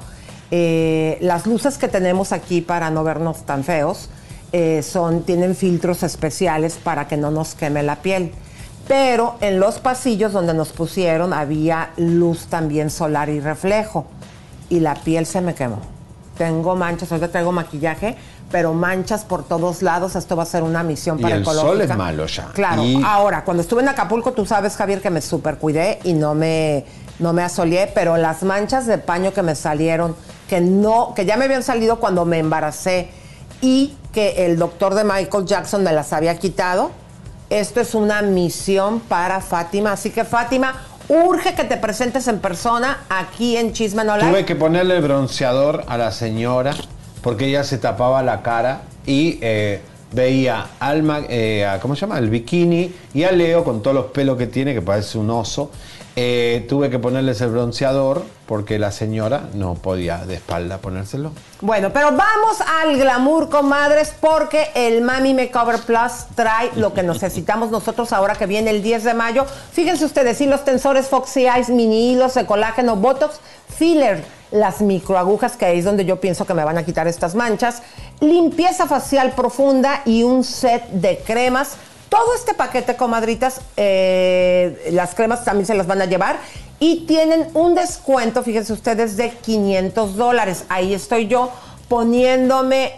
[0.50, 4.10] eh, las luces que tenemos aquí para no vernos tan feos
[4.54, 8.32] eh, son, tienen filtros especiales para que no nos queme la piel.
[8.88, 14.06] Pero en los pasillos donde nos pusieron había luz también solar y reflejo.
[14.70, 15.80] Y la piel se me quemó.
[16.38, 18.16] Tengo manchas, ahorita traigo maquillaje,
[18.52, 20.16] pero manchas por todos lados.
[20.16, 21.68] Esto va a ser una misión Y para el ecológica.
[21.72, 22.45] sol es malo ya.
[22.54, 22.84] Claro.
[22.84, 26.34] Y- Ahora, cuando estuve en Acapulco, tú sabes, Javier, que me super cuidé y no
[26.34, 26.86] me,
[27.20, 30.16] no me asoleé, pero las manchas de paño que me salieron,
[30.48, 33.10] que no, que ya me habían salido cuando me embaracé
[33.62, 36.91] y que el doctor de Michael Jackson me las había quitado.
[37.50, 39.93] Esto es una misión para Fátima.
[39.93, 40.74] Así que, Fátima,
[41.10, 44.18] urge que te presentes en persona aquí en Chisme No.
[44.18, 46.74] Tuve que ponerle bronceador a la señora
[47.22, 52.18] porque ella se tapaba la cara y eh, veía al eh, ¿cómo se llama?
[52.18, 55.72] El bikini y a Leo con todos los pelos que tiene, que parece un oso.
[56.20, 61.32] Eh, tuve que ponerles el bronceador porque la señora no podía de espalda ponérselo.
[61.61, 67.70] Bueno, pero vamos al glamour, comadres, porque el Mami Makeover Plus trae lo que necesitamos
[67.70, 69.45] nosotros ahora que viene el 10 de mayo.
[69.72, 73.39] Fíjense ustedes, sí, los tensores Foxy Eyes, mini hilos de colágeno, Botox,
[73.78, 77.84] filler, las microagujas, que es donde yo pienso que me van a quitar estas manchas,
[78.22, 81.78] limpieza facial profunda y un set de cremas.
[82.10, 86.39] Todo este paquete, comadritas, eh, las cremas también se las van a llevar
[86.80, 90.66] y tienen un descuento, fíjense ustedes, de 500 dólares.
[90.70, 91.51] Ahí estoy yo
[91.89, 92.93] poniéndome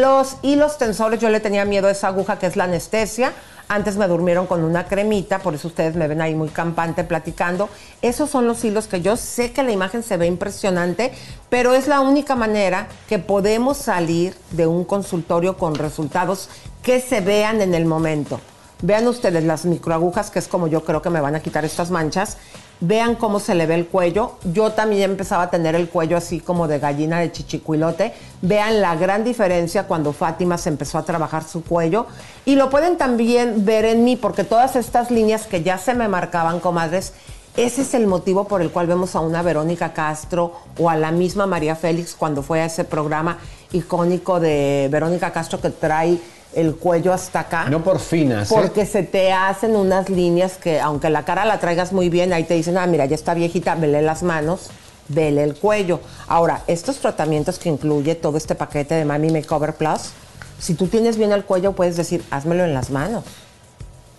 [0.00, 1.20] los hilos tensores.
[1.20, 3.32] Yo le tenía miedo a esa aguja que es la anestesia.
[3.68, 7.68] Antes me durmieron con una cremita, por eso ustedes me ven ahí muy campante platicando.
[8.02, 11.12] Esos son los hilos que yo sé que la imagen se ve impresionante,
[11.50, 16.48] pero es la única manera que podemos salir de un consultorio con resultados
[16.82, 18.40] que se vean en el momento.
[18.82, 21.90] Vean ustedes las microagujas, que es como yo creo que me van a quitar estas
[21.90, 22.38] manchas.
[22.80, 24.36] Vean cómo se le ve el cuello.
[24.54, 28.14] Yo también empezaba a tener el cuello así como de gallina de chichicuilote.
[28.40, 32.06] Vean la gran diferencia cuando Fátima se empezó a trabajar su cuello.
[32.46, 36.08] Y lo pueden también ver en mí, porque todas estas líneas que ya se me
[36.08, 37.12] marcaban, comadres,
[37.56, 41.10] ese es el motivo por el cual vemos a una Verónica Castro o a la
[41.10, 43.38] misma María Félix cuando fue a ese programa
[43.72, 46.18] icónico de Verónica Castro que trae
[46.54, 47.66] el cuello hasta acá.
[47.68, 48.54] No por finas, ¿eh?
[48.54, 52.44] Porque se te hacen unas líneas que, aunque la cara la traigas muy bien, ahí
[52.44, 54.70] te dicen, ah, mira, ya está viejita, vele las manos,
[55.08, 56.00] vele el cuello.
[56.26, 60.10] Ahora, estos tratamientos que incluye todo este paquete de Mami Makeover Plus,
[60.58, 63.24] si tú tienes bien el cuello, puedes decir, házmelo en las manos.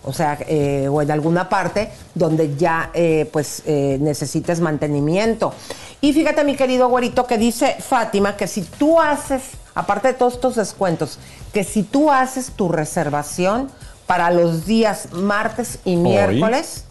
[0.04, 5.54] O sea, eh, o en alguna parte donde ya eh, pues necesites mantenimiento.
[6.00, 9.42] Y fíjate, mi querido güerito, que dice Fátima que si tú haces,
[9.74, 11.18] aparte de todos estos descuentos,
[11.52, 13.70] que si tú haces tu reservación
[14.06, 16.84] para los días martes y miércoles,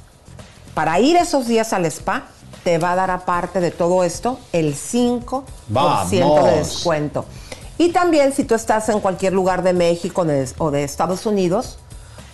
[0.74, 2.24] para ir esos días al spa,
[2.64, 6.12] te va a dar aparte de todo esto el 5% de ¡Vamos!
[6.12, 7.26] descuento.
[7.78, 11.80] Y también si tú estás en cualquier lugar de México de- o de Estados Unidos,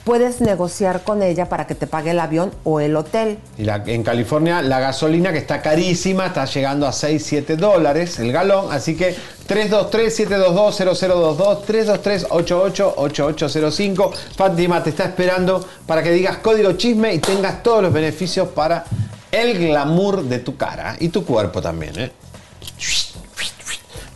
[0.07, 3.39] puedes negociar con ella para que te pague el avión o el hotel.
[3.57, 8.31] Y en California la gasolina que está carísima está llegando a 6, 7 dólares el
[8.31, 8.71] galón.
[8.71, 9.13] Así que
[9.49, 14.13] 323-722-0022, 323-888805.
[14.37, 18.85] Fátima te está esperando para que digas código chisme y tengas todos los beneficios para
[19.29, 21.99] el glamour de tu cara y tu cuerpo también.
[21.99, 22.13] ¿eh?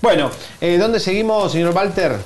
[0.01, 0.31] Bueno,
[0.61, 2.17] eh, ¿dónde seguimos, señor Walter?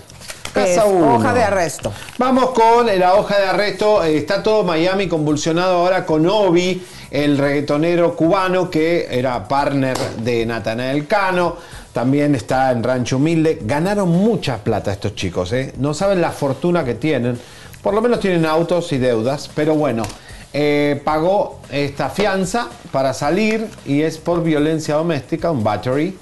[0.86, 1.16] Uno.
[1.16, 1.92] hoja de arresto.
[2.18, 4.04] Vamos con la hoja de arresto.
[4.04, 10.46] Eh, Está todo Miami convulsionado ahora con Obi, el reggaetonero cubano que era partner de
[10.46, 11.58] Natanael Cano.
[11.94, 13.60] También está en Rancho Humilde.
[13.62, 15.54] Ganaron mucha plata estos chicos.
[15.54, 15.74] ¿eh?
[15.78, 17.40] No saben la fortuna que tienen.
[17.82, 19.50] Por lo menos tienen autos y deudas.
[19.56, 20.04] Pero bueno,
[20.52, 26.18] eh, pagó esta fianza para salir y es por violencia doméstica, un battery.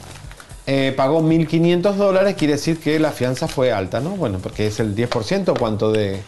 [0.65, 4.11] Eh, pagó 1.500 dólares, quiere decir que la fianza fue alta, ¿no?
[4.11, 6.21] Bueno, porque es el 10% cuanto de,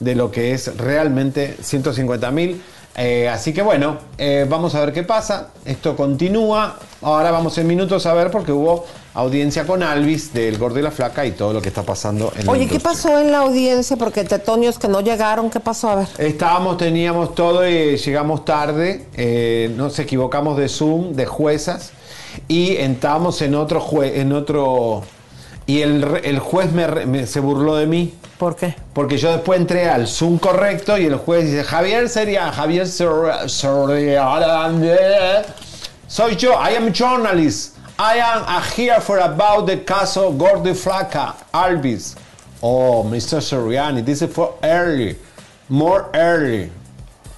[0.00, 2.56] de lo que es realmente 150.000.
[2.96, 5.48] Eh, así que bueno, eh, vamos a ver qué pasa.
[5.64, 6.76] Esto continúa.
[7.02, 10.90] Ahora vamos en minutos a ver porque hubo audiencia con Alvis del Gordo y la
[10.90, 13.96] Flaca y todo lo que está pasando en la Oye, ¿qué pasó en la audiencia?
[13.96, 15.90] Porque tetonios que no llegaron, ¿qué pasó?
[15.90, 16.08] A ver.
[16.18, 21.92] Estábamos, teníamos todo y llegamos tarde, eh, nos equivocamos de Zoom, de juezas,
[22.48, 25.02] y entramos en otro juez, en otro.
[25.66, 28.14] Y el, el juez me me- se burló de mí.
[28.38, 28.74] ¿Por qué?
[28.94, 34.46] Porque yo después entré al Zoom correcto y el juez dice, Javier sería, Javier Soriano,
[36.08, 37.76] soy yo, I am journalist.
[37.98, 42.16] I am here for about the caso Gordy Flaca, Alvis.
[42.62, 43.40] Oh, Mr.
[43.40, 45.16] Soriani, this is for early,
[45.68, 46.70] more early.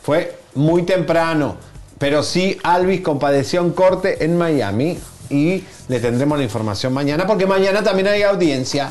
[0.03, 1.57] Fue muy temprano,
[2.03, 4.99] pero sí Alvis compadeció en corte en Miami
[5.31, 8.91] y le tendremos la información mañana porque mañana también hay audiencia.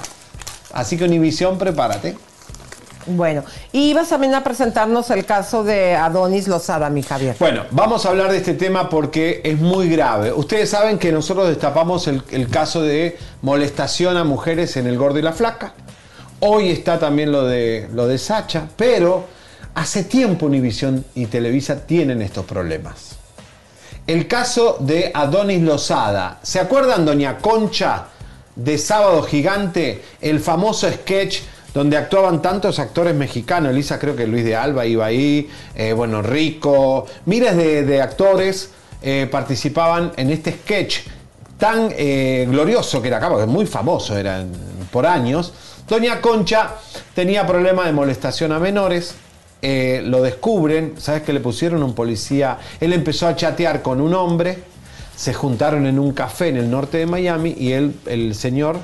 [0.71, 2.15] Así que Univisión, prepárate.
[3.07, 3.43] Bueno,
[3.73, 7.35] y ibas también a presentarnos el caso de Adonis Lozada, mi Javier.
[7.37, 10.31] Bueno, vamos a hablar de este tema porque es muy grave.
[10.31, 15.19] Ustedes saben que nosotros destapamos el, el caso de molestación a mujeres en el gordo
[15.19, 15.73] y la flaca.
[16.39, 19.40] Hoy está también lo de, lo de Sacha, pero
[19.75, 23.17] hace tiempo Univisión y Televisa tienen estos problemas.
[24.07, 26.39] El caso de Adonis Lozada.
[26.41, 28.07] ¿Se acuerdan, doña Concha,
[28.55, 30.03] de Sábado Gigante?
[30.19, 31.41] El famoso sketch
[31.73, 33.71] donde actuaban tantos actores mexicanos.
[33.71, 39.27] Elisa, creo que Luis de Alba iba ahí, eh, bueno, Rico, miles de, actores eh,
[39.31, 40.99] participaban en este sketch
[41.57, 44.43] tan eh, glorioso que era acá, porque muy famoso, era
[44.91, 45.53] por años.
[45.87, 46.71] Doña Concha
[47.13, 49.15] tenía problema de molestación a menores.
[49.61, 52.57] Eh, lo descubren, ¿sabes que le pusieron un policía?
[52.79, 54.59] Él empezó a chatear con un hombre,
[55.15, 58.77] se juntaron en un café en el norte de Miami y él, el señor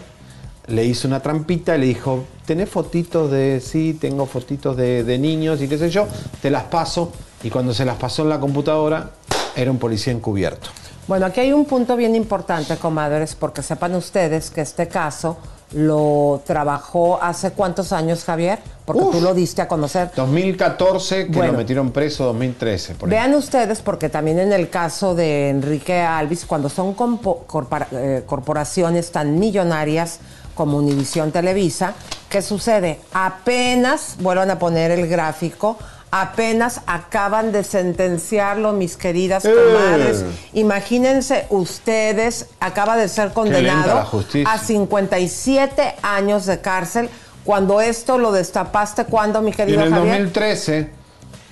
[0.67, 5.61] le hizo una trampita y le dijo, ¿tenés fotitos de, sí, tengo fotitos de niños
[5.61, 6.07] y qué sé yo?
[6.41, 7.11] Te las paso.
[7.43, 9.11] Y cuando se las pasó en la computadora,
[9.55, 10.69] era un policía encubierto.
[11.07, 15.37] Bueno, aquí hay un punto bien importante, comadres, porque sepan ustedes que este caso
[15.73, 20.11] lo trabajó hace cuántos años, Javier, porque tú lo diste a conocer.
[20.15, 21.51] 2014, que Bueno.
[21.53, 22.95] lo metieron preso, 2013.
[22.95, 23.11] Por ahí.
[23.15, 29.11] Vean ustedes, porque también en el caso de Enrique Alvis, cuando son corpora- eh, corporaciones
[29.11, 30.19] tan millonarias
[30.55, 31.93] como Univisión Televisa,
[32.29, 32.99] ¿qué sucede?
[33.13, 35.77] Apenas, vuelvan a poner el gráfico,
[36.11, 39.53] apenas acaban de sentenciarlo, mis queridas Eh.
[39.53, 40.23] comadres.
[40.53, 44.07] Imagínense ustedes, acaba de ser condenado
[44.45, 47.09] a 57 años de cárcel.
[47.43, 50.17] Cuando esto lo destapaste, ¿cuándo, mi Y en querido el Javier?
[50.23, 50.89] 2013,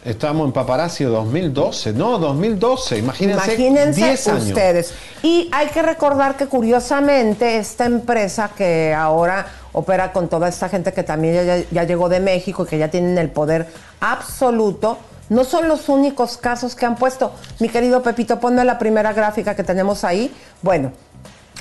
[0.03, 4.43] estábamos en Paparazzi 2012, no, 2012, imagínense, Imagínense 10 años.
[4.47, 4.93] ustedes.
[5.24, 9.45] Y hay que recordar que curiosamente esta empresa que ahora
[9.76, 13.18] opera con toda esta gente que también ya, llegó de México y que ya tienen
[13.18, 13.68] el poder
[14.00, 14.98] absoluto,
[15.30, 17.34] no son los únicos casos que han puesto.
[17.60, 20.34] Mi querido Pepito, ponme la primera gráfica que tenemos ahí.
[20.62, 20.92] Bueno,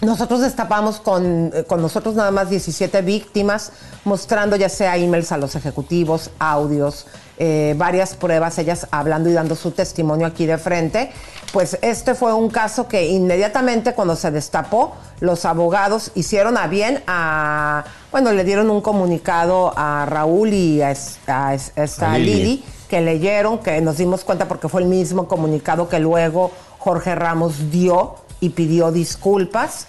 [0.02, 3.72] nosotros destapamos con, eh, con nosotros nada más 17 víctimas,
[4.04, 7.06] mostrando ya sea emails a los ejecutivos, audios,
[7.36, 11.10] eh, varias pruebas, ellas hablando y dando su testimonio aquí de frente.
[11.52, 17.02] Pues este fue un caso que inmediatamente cuando se destapó, los abogados hicieron a bien
[17.06, 17.84] a,
[18.14, 22.34] bueno, le dieron un comunicado a Raúl y a, es- a es- esta A Lili.
[22.44, 27.16] Lili, que leyeron, que nos dimos cuenta porque fue el mismo comunicado que luego Jorge
[27.16, 29.88] Ramos dio y pidió disculpas.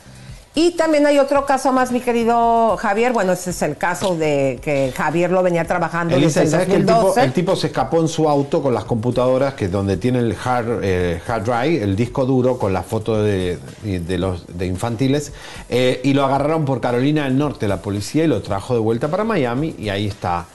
[0.57, 3.11] Y también hay otro caso más, mi querido Javier.
[3.11, 6.67] Bueno, ese es el caso de que Javier lo venía trabajando Elisa, desde el ¿sabes
[6.67, 7.23] que el tipo, 2012.
[7.25, 10.33] el tipo se escapó en su auto con las computadoras, que es donde tiene el
[10.41, 15.33] hard, eh, hard drive, el disco duro, con la foto de, de los de infantiles,
[15.67, 19.09] eh, y lo agarraron por Carolina del Norte, la policía, y lo trajo de vuelta
[19.09, 20.45] para Miami, y ahí está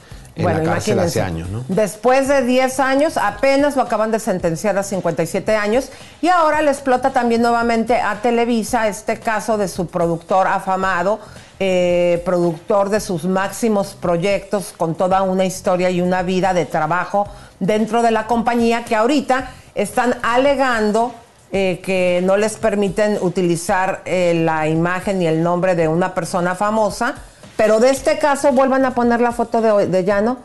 [0.41, 1.21] en Bueno, la cárcel hace imagínense.
[1.21, 1.75] años, ¿no?
[1.75, 5.89] Después de 10 años, apenas lo acaban de sentenciar a 57 años
[6.21, 11.19] y ahora le explota también nuevamente a Televisa este caso de su productor afamado,
[11.59, 17.27] eh, productor de sus máximos proyectos con toda una historia y una vida de trabajo
[17.59, 21.13] dentro de la compañía que ahorita están alegando
[21.53, 26.55] eh, que no les permiten utilizar eh, la imagen y el nombre de una persona
[26.55, 27.15] famosa,
[27.61, 30.39] pero de este caso vuelvan a poner la foto de, de Llano.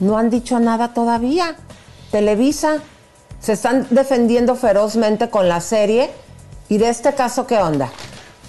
[0.00, 1.56] No han dicho nada todavía.
[2.10, 2.74] Televisa
[3.40, 6.10] se están defendiendo ferozmente con la serie.
[6.68, 7.90] ¿Y de este caso qué onda?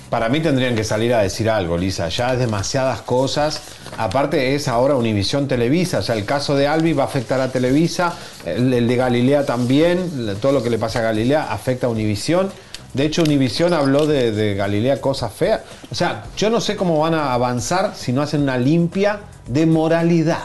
[0.10, 2.10] Para mí tendrían que salir a decir algo, Lisa.
[2.10, 3.62] Ya es demasiadas cosas.
[3.98, 6.00] Aparte es ahora Univisión Televisa.
[6.00, 8.16] O sea, el caso de Albi va a afectar a Televisa.
[8.46, 10.36] El, el de Galilea también.
[10.42, 12.52] Todo lo que le pasa a Galilea afecta a Univisión.
[12.94, 15.62] De hecho, Univisión habló de, Galilea cosas feas.
[15.92, 19.66] O sea, yo no sé cómo van a avanzar si no hacen una limpia de
[19.66, 20.44] moralidad.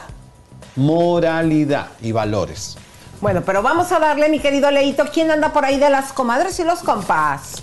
[0.76, 2.76] Moralidad y valores.
[3.20, 6.58] Bueno, pero vamos a darle, mi querido Leito, ¿quién anda por ahí de las comadres
[6.60, 7.62] y los compas?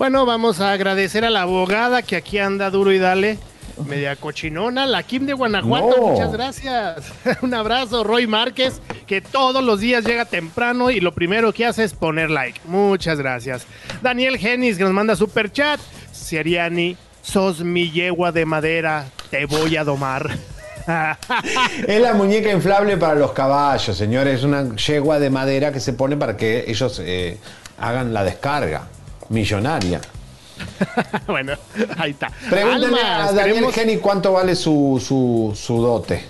[0.00, 3.36] Bueno, vamos a agradecer a la abogada que aquí anda duro y dale.
[3.86, 6.06] Media cochinona, la Kim de Guanajuato, No.
[6.06, 7.12] muchas gracias.
[7.42, 11.84] Un abrazo, Roy Márquez, que todos los días llega temprano y lo primero que hace
[11.84, 12.58] es poner like.
[12.64, 13.66] Muchas gracias.
[14.00, 15.78] Daniel Genis, que nos manda super chat.
[16.12, 20.30] Seriani, sos mi yegua de madera, te voy a domar.
[21.86, 24.38] Es la muñeca inflable para los caballos, señores.
[24.38, 27.36] Es una yegua de madera que se pone para que ellos eh,
[27.78, 28.88] hagan la descarga
[29.30, 30.00] millonaria.
[31.26, 31.54] bueno,
[31.96, 32.30] ahí está.
[32.50, 36.22] Pregúntale Alma, a Daniel esperemos- Geni cuánto vale su, su, su dote.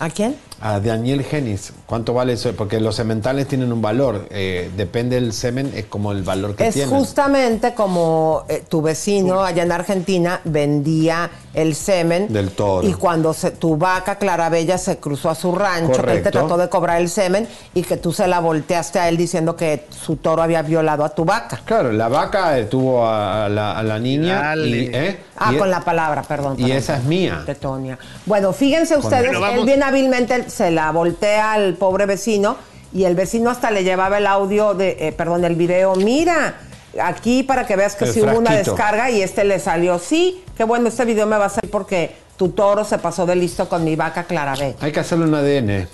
[0.00, 0.36] ¿A quién?
[0.60, 2.52] A Daniel Genis, ¿cuánto vale eso?
[2.56, 4.26] Porque los sementales tienen un valor.
[4.30, 6.94] eh, depende del semen, es como el valor que Es tienen.
[6.96, 12.32] justamente como eh, tu vecino allá en Argentina vendía el semen.
[12.32, 12.86] Del toro.
[12.88, 16.56] Y cuando se- tu vaca Clarabella se cruzó a su rancho, que él te trató
[16.56, 20.16] de cobrar el semen y que tú se la volteaste a él diciendo que su
[20.16, 21.60] toro había violado a tu vaca.
[21.64, 24.68] Claro, la vaca eh, tuvo a la, a la niña Dale.
[24.68, 25.18] y, ¿eh?
[25.36, 26.54] Ah, Y- con la palabra, perdón.
[26.58, 27.42] y perdón, esa es mía.
[27.46, 27.96] Tetonia.
[28.26, 32.56] Bueno, fíjense ustedes, él bien hábilmente se la voltea al pobre vecino
[32.92, 35.94] y el vecino hasta le llevaba el audio de, eh, perdón, el video.
[35.96, 36.60] Mira,
[37.02, 39.98] aquí para que veas que El sí hubo una descarga y este le salió.
[39.98, 43.36] Sí, qué bueno, este video me va a salir porque tu toro se pasó de
[43.36, 44.74] listo con mi vaca Clarabel.
[44.80, 45.86] Hay que hacerle un ADN.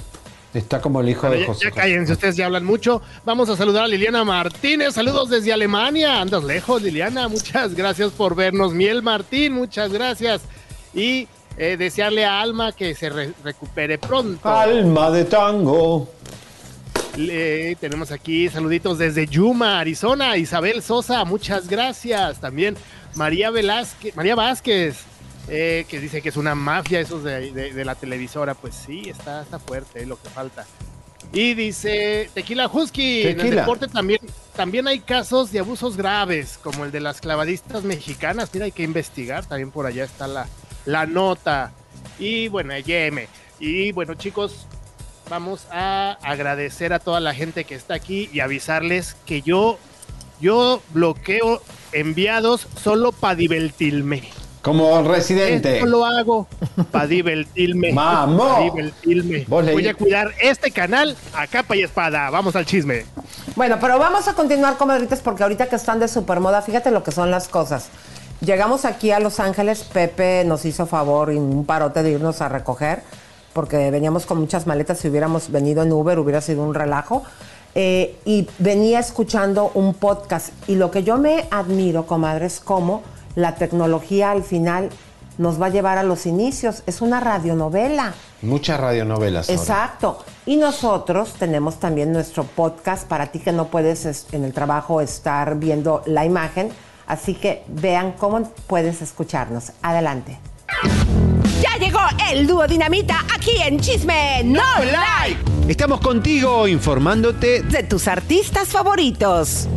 [0.53, 1.65] Está como el hijo Bueno, de ya, José.
[1.65, 3.03] ya cállense, ustedes ya hablan mucho.
[3.25, 4.95] Vamos a saludar a Liliana Martínez.
[4.95, 6.21] Saludos desde Alemania.
[6.21, 7.27] Andas lejos, Liliana.
[7.27, 8.73] Muchas gracias por vernos.
[8.73, 10.43] Miel Martín, muchas gracias.
[10.95, 11.27] Y
[11.57, 14.49] eh, desearle a Alma que se re- recupere pronto.
[14.49, 16.11] Alma de tango.
[17.17, 20.37] Le- tenemos aquí saluditos desde Yuma, Arizona.
[20.37, 22.41] Isabel Sosa, muchas gracias.
[22.41, 22.77] También
[23.15, 24.97] María Velázquez, María Vázquez,
[25.49, 28.55] eh, que dice que es una mafia esos de, de- de la televisora.
[28.55, 30.67] Pues sí, está, está fuerte eh, lo que falta.
[31.33, 33.61] Y dice Tequila Husky, en el Tequila.
[33.63, 34.21] deporte también,
[34.55, 38.51] también hay casos de abusos graves, como el de las clavadistas mexicanas.
[38.53, 40.47] Mira, hay que investigar, también por allá está la,
[40.85, 41.73] la nota.
[42.19, 43.29] Y bueno, Yeme.
[43.59, 44.67] Y bueno, chicos,
[45.29, 49.79] vamos a agradecer a toda la gente que está aquí y avisarles que yo,
[50.41, 51.63] yo bloqueo
[51.93, 54.23] enviados solo para divertirme.
[54.65, 55.77] Como residente.
[55.77, 56.49] Esto lo hago
[56.91, 57.93] para divertirme.
[57.95, 58.49] ¡Vamos!
[58.49, 59.45] Pa' divertirme.
[59.47, 62.31] Voy a cuidar este canal a capa y espada.
[62.31, 63.05] Vamos al chisme.
[63.57, 67.13] Bueno, pero vamos a continuar, comadritas, porque ahorita que están de supermoda, fíjate lo que
[67.13, 67.91] son las cosas.
[68.41, 72.49] Llegamos aquí a Los Ángeles, Pepe nos hizo favor y un parote de irnos a
[72.49, 73.03] recoger,
[73.53, 77.23] porque veníamos con muchas maletas, si hubiéramos venido en Uber hubiera sido un relajo.
[77.77, 83.03] Eh, y venía escuchando un podcast y lo que yo me admiro, comadre, es cómo
[83.35, 84.91] la tecnología al final
[85.39, 86.85] nos va a llevar a los inicios.
[86.87, 88.15] Es una radionovela.
[88.43, 89.49] Muchas radionovelas.
[89.49, 89.61] ahora.
[89.61, 90.19] Exacto.
[90.47, 95.01] Y nosotros tenemos también nuestro podcast para ti que no puedes es- en el trabajo
[95.01, 96.71] estar viendo la imagen.
[97.07, 99.73] Así que vean cómo puedes escucharnos.
[99.83, 100.39] Adelante.
[101.61, 102.01] Ya llegó
[102.31, 105.41] el dúo dinamita aquí en Chisme No Like.
[105.69, 109.69] Estamos contigo informándote De tus artistas favoritos.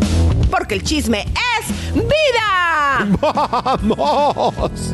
[0.51, 1.25] Porque el chisme
[1.59, 3.07] es vida.
[3.21, 4.93] ¡Vamos!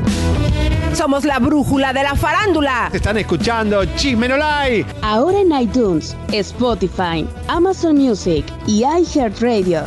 [0.93, 2.89] Somos la brújula de la farándula.
[2.91, 4.85] Te están escuchando Chisme no Like.
[5.01, 9.83] Ahora en iTunes, Spotify, Amazon Music y iHeartRadio.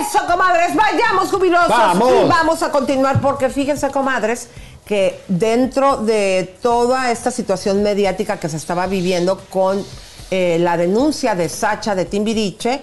[0.00, 1.68] Eso, comadres, vayamos jubilosos.
[1.68, 2.12] ¡Vamos!
[2.24, 4.48] Y vamos a continuar porque fíjense, comadres,
[4.84, 9.84] que dentro de toda esta situación mediática que se estaba viviendo con
[10.30, 12.82] eh, la denuncia de Sacha de Timbiriche,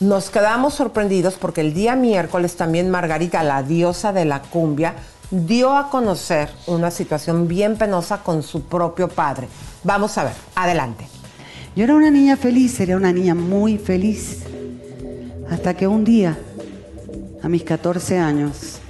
[0.00, 4.94] nos quedamos sorprendidos porque el día miércoles también Margarita, la diosa de la cumbia,
[5.30, 9.48] dio a conocer una situación bien penosa con su propio padre.
[9.84, 11.06] Vamos a ver, adelante.
[11.74, 14.42] Yo era una niña feliz, era una niña muy feliz.
[15.50, 16.36] Hasta que un día,
[17.42, 18.80] a mis 14 años,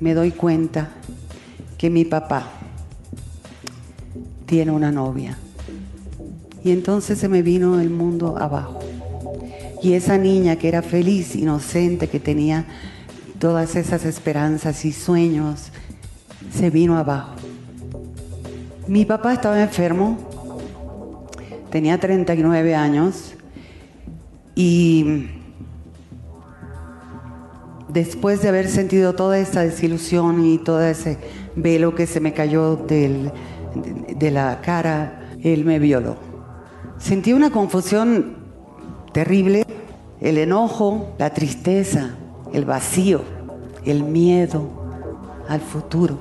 [0.00, 0.90] me doy cuenta
[1.78, 2.46] que mi papá
[4.44, 5.38] tiene una novia.
[6.62, 8.80] Y entonces se me vino el mundo abajo.
[9.82, 12.66] Y esa niña que era feliz, inocente, que tenía
[13.38, 15.70] todas esas esperanzas y sueños,
[16.52, 17.34] se vino abajo.
[18.88, 20.18] Mi papá estaba enfermo,
[21.70, 23.34] tenía 39 años
[24.54, 25.37] y
[27.88, 31.18] después de haber sentido toda esa desilusión y todo ese
[31.56, 33.32] velo que se me cayó de,
[34.16, 36.16] de la cara, él me violó.
[36.98, 38.36] Sentí una confusión
[39.12, 39.64] terrible,
[40.20, 42.16] el enojo, la tristeza,
[42.52, 43.22] el vacío,
[43.84, 44.68] el miedo
[45.48, 46.18] al futuro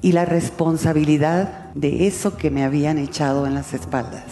[0.00, 4.24] y la responsabilidad de eso que me habían echado en las espaldas.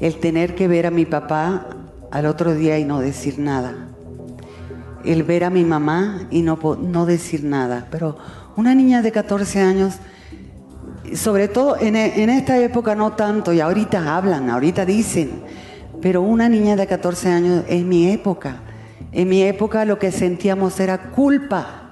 [0.00, 1.75] El tener que ver a mi papá
[2.10, 3.88] al otro día y no decir nada.
[5.04, 7.86] El ver a mi mamá y no, no decir nada.
[7.90, 8.16] Pero
[8.56, 9.96] una niña de 14 años,
[11.14, 15.42] sobre todo en, e- en esta época no tanto, y ahorita hablan, ahorita dicen,
[16.02, 18.62] pero una niña de 14 años en mi época,
[19.12, 21.82] en mi época lo que sentíamos era culpa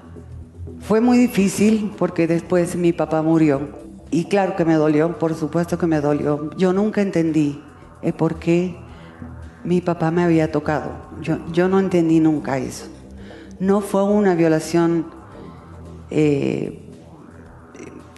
[0.79, 3.69] Fue muy difícil porque después mi papá murió.
[4.11, 6.51] Y claro que me dolió, por supuesto que me dolió.
[6.57, 7.61] Yo nunca entendí
[8.17, 8.75] por qué
[9.65, 10.91] mi papá me había tocado.
[11.21, 12.85] Yo, yo no entendí nunca eso.
[13.59, 15.07] No fue una violación
[16.11, 16.81] eh,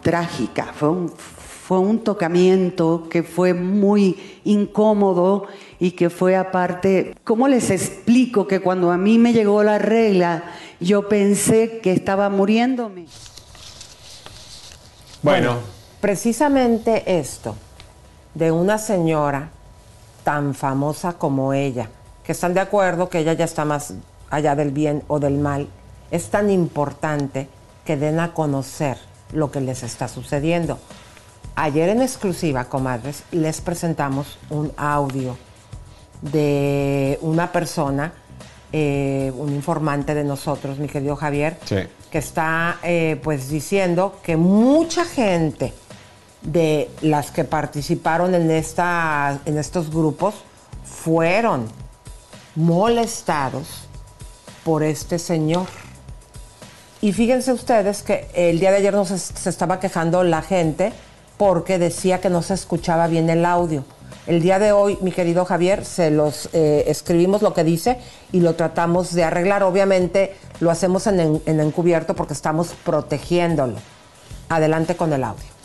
[0.02, 5.46] trágica, fue un, fue un tocamiento que fue muy incómodo
[5.78, 10.44] y que fue aparte, ¿cómo les explico que cuando a mí me llegó la regla,
[10.80, 13.06] yo pensé que estaba muriéndome?
[15.22, 15.58] Bueno,
[16.00, 17.54] precisamente esto
[18.34, 19.50] de una señora
[20.28, 21.88] tan famosa como ella,
[22.22, 23.94] que están de acuerdo que ella ya está más
[24.28, 25.68] allá del bien o del mal,
[26.10, 27.48] es tan importante
[27.86, 28.98] que den a conocer
[29.32, 30.78] lo que les está sucediendo.
[31.56, 35.34] Ayer en exclusiva, comadres, les presentamos un audio
[36.20, 38.12] de una persona,
[38.70, 41.56] eh, un informante de nosotros, mi querido Javier,
[42.10, 45.72] que está eh, pues diciendo que mucha gente
[46.42, 50.34] de las que participaron en, esta, en estos grupos
[50.84, 51.66] fueron
[52.54, 53.88] molestados
[54.64, 55.66] por este señor.
[57.00, 60.92] Y fíjense ustedes que el día de ayer nos se estaba quejando la gente
[61.36, 63.84] porque decía que no se escuchaba bien el audio.
[64.26, 67.98] El día de hoy, mi querido Javier, se los eh, escribimos lo que dice
[68.32, 69.62] y lo tratamos de arreglar.
[69.62, 73.76] Obviamente lo hacemos en, en, en encubierto porque estamos protegiéndolo.
[74.48, 75.57] Adelante con el audio.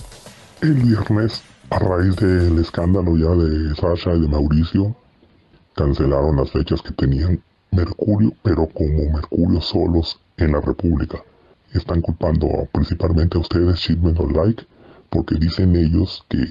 [0.63, 4.95] El viernes, a raíz del escándalo ya de Sasha y de Mauricio,
[5.75, 11.21] cancelaron las fechas que tenían Mercurio, pero como Mercurio solos en la República.
[11.73, 14.63] Están culpando principalmente a ustedes, Shipment Like,
[15.09, 16.45] porque dicen ellos que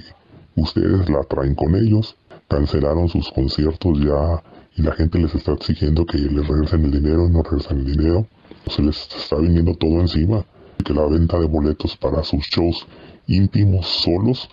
[0.57, 2.15] ustedes la traen con ellos,
[2.47, 4.43] cancelaron sus conciertos ya
[4.75, 8.27] y la gente les está exigiendo que les regresen el dinero no regresan el dinero.
[8.67, 10.45] Se les está viniendo todo encima.
[10.85, 12.85] Que la venta de boletos para sus shows
[13.27, 14.49] íntimos solos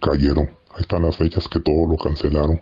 [0.00, 0.50] cayeron.
[0.74, 2.60] Ahí están las fechas que todo lo cancelaron.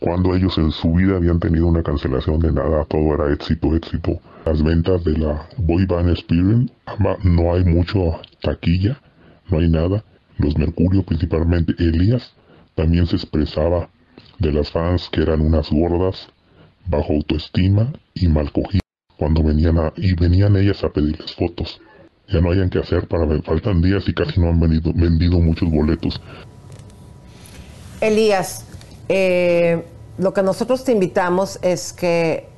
[0.00, 4.18] Cuando ellos en su vida habían tenido una cancelación de nada, todo era éxito, éxito.
[4.46, 6.72] Las ventas de la Boy Band Experience,
[7.22, 9.00] no hay mucho taquilla,
[9.50, 10.02] no hay nada.
[10.38, 12.32] Los Mercurio, principalmente Elías,
[12.74, 13.90] también se expresaba
[14.38, 16.28] de las fans que eran unas gordas,
[16.86, 18.80] bajo autoestima y mal cogidas,
[19.18, 21.78] cuando venían a, y venían ellas a pedirles fotos.
[22.32, 25.40] Ya no hayan que hacer para ver, faltan días y casi no han vendido, vendido
[25.40, 26.20] muchos boletos.
[28.00, 28.64] Elías,
[29.08, 29.84] eh,
[30.18, 32.48] lo que nosotros te invitamos es que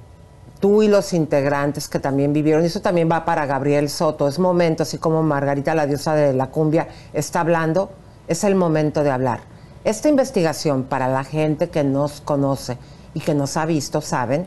[0.60, 4.38] tú y los integrantes que también vivieron, y eso también va para Gabriel Soto, es
[4.38, 7.90] momento, así como Margarita, la diosa de la cumbia, está hablando,
[8.28, 9.40] es el momento de hablar.
[9.84, 12.78] Esta investigación, para la gente que nos conoce
[13.14, 14.46] y que nos ha visto, saben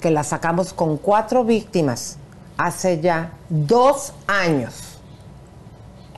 [0.00, 2.18] que la sacamos con cuatro víctimas
[2.66, 4.74] hace ya dos años.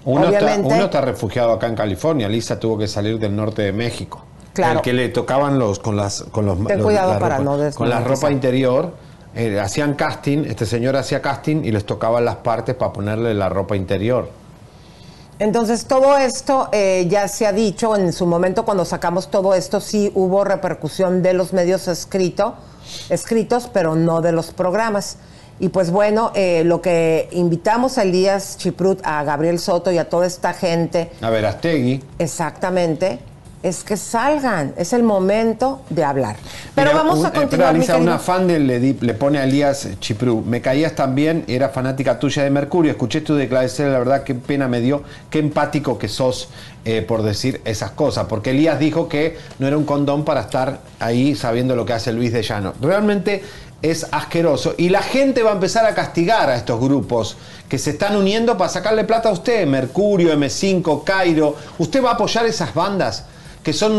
[0.04, 2.28] Uno, está, uno está refugiado acá en California.
[2.28, 4.22] Lisa tuvo que salir del norte de México.
[4.52, 4.74] Claro.
[4.78, 7.58] El que le tocaban los con las con los, Ten los- cuidado la para ropa-
[7.68, 8.94] no con la ropa interior
[9.34, 13.48] eh, hacían casting, este señor hacía casting y les tocaban las partes para ponerle la
[13.48, 14.30] ropa interior.
[15.40, 19.80] Entonces, todo esto eh, ya se ha dicho en su momento cuando sacamos todo esto,
[19.80, 22.54] sí hubo repercusión de los medios escrito,
[23.10, 25.16] escritos, pero no de los programas.
[25.60, 30.08] Y pues bueno, eh, lo que invitamos a Elías Chiprut, a Gabriel Soto y a
[30.08, 32.02] toda esta gente, A ver, Astegui.
[32.18, 33.20] exactamente,
[33.62, 36.36] es que salgan, es el momento de hablar.
[36.74, 38.98] Pero Mira, vamos un- a eh, espera, continuar, mi Lisa, una fan de, le, di-
[39.00, 40.42] le pone a Elías Chiprú.
[40.44, 42.90] Me caías también, era fanática tuya de Mercurio.
[42.90, 46.50] Escuché tu declaración, la verdad, qué pena me dio, qué empático que sos
[46.84, 48.26] eh, por decir esas cosas.
[48.26, 52.12] Porque Elías dijo que no era un condón para estar ahí sabiendo lo que hace
[52.12, 52.74] Luis de Llano.
[52.82, 53.42] Realmente
[53.90, 54.74] es asqueroso.
[54.78, 57.36] Y la gente va a empezar a castigar a estos grupos
[57.68, 59.66] que se están uniendo para sacarle plata a usted.
[59.66, 61.56] Mercurio, M5, Cairo.
[61.78, 63.24] ¿Usted va a apoyar esas bandas?
[63.62, 63.92] que son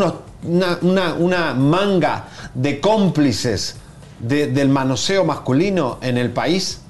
[0.44, 3.78] una, manga de cómplices
[4.20, 6.82] de- del manoseo masculino en el país?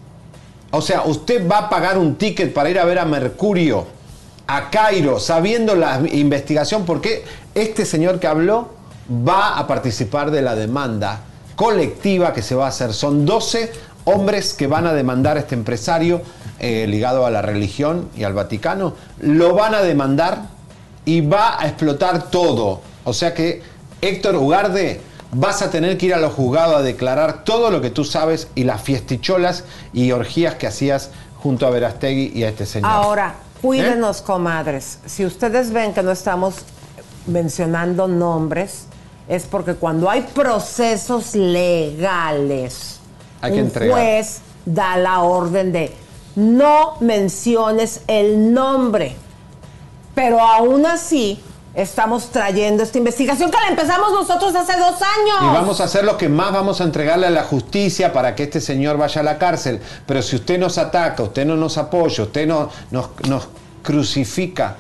[0.71, 3.87] O sea, usted va a pagar un ticket para ir a ver a Mercurio,
[4.47, 7.23] a Cairo, sabiendo la investigación, porque
[7.53, 8.69] este señor que habló
[9.09, 11.21] va a participar de la demanda
[11.55, 12.93] colectiva que se va a hacer.
[12.93, 13.71] Son 12
[14.05, 16.21] hombres que van a demandar a este empresario
[16.59, 18.93] eh, ligado a la religión y al Vaticano.
[19.19, 20.43] Lo van a demandar
[21.05, 22.81] y va a explotar todo.
[23.03, 23.61] O sea que,
[24.01, 25.01] Héctor Ugarde,
[25.31, 28.47] vas a tener que ir a los juzgados a declarar todo lo que tú sabes
[28.55, 32.89] y las fiesticholas y orgías que hacías junto a Verastegui y a este señor.
[32.89, 34.99] Ahora, cuídenos, comadres.
[35.05, 36.55] Si ustedes ven que no estamos
[37.27, 38.85] mencionando nombres,
[39.27, 42.99] es porque cuando hay procesos legales,
[43.41, 43.97] Hay que un entregar.
[43.97, 45.93] juez da la orden de
[46.35, 49.15] no menciones el nombre.
[50.13, 51.41] Pero aún así,
[51.73, 55.37] estamos trayendo esta investigación que la empezamos nosotros hace dos años.
[55.41, 58.43] Y vamos a hacer lo que más vamos a entregarle a la justicia para que
[58.43, 59.81] este señor vaya a la cárcel.
[60.05, 63.47] Pero si usted nos ataca, usted no nos apoya, usted no, nos, nos
[63.83, 64.77] crucifica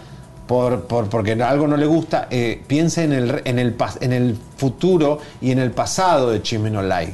[0.47, 4.37] por, por- porque algo no le gusta, eh, piense en el, en, el, en el
[4.57, 7.13] futuro y en el pasado de Chimenolay.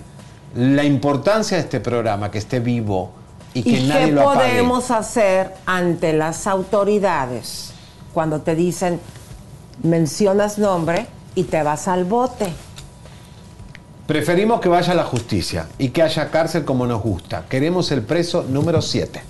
[0.55, 3.11] La importancia de este programa, que esté vivo
[3.53, 4.49] y que ¿Y nadie qué lo apague.
[4.49, 7.71] podemos hacer ante las autoridades
[8.13, 8.99] cuando te dicen,
[9.83, 12.51] mencionas nombre y te vas al bote?
[14.07, 17.45] Preferimos que vaya a la justicia y que haya cárcel como nos gusta.
[17.47, 19.21] Queremos el preso número 7.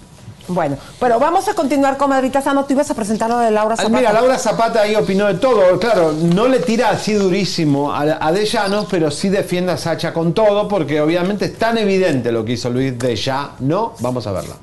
[0.54, 2.66] Bueno, pero vamos a continuar, comadrita Sano.
[2.66, 3.98] Tú ibas a presentar lo de Laura Ah, Zapata.
[3.98, 5.80] Mira, Laura Zapata ahí opinó de todo.
[5.80, 10.14] Claro, no le tira así durísimo a, a De Llanos, pero sí defiende a Sacha
[10.14, 13.52] con todo, porque obviamente es tan evidente lo que hizo Luis De Ya.
[13.60, 14.56] No, vamos a verla.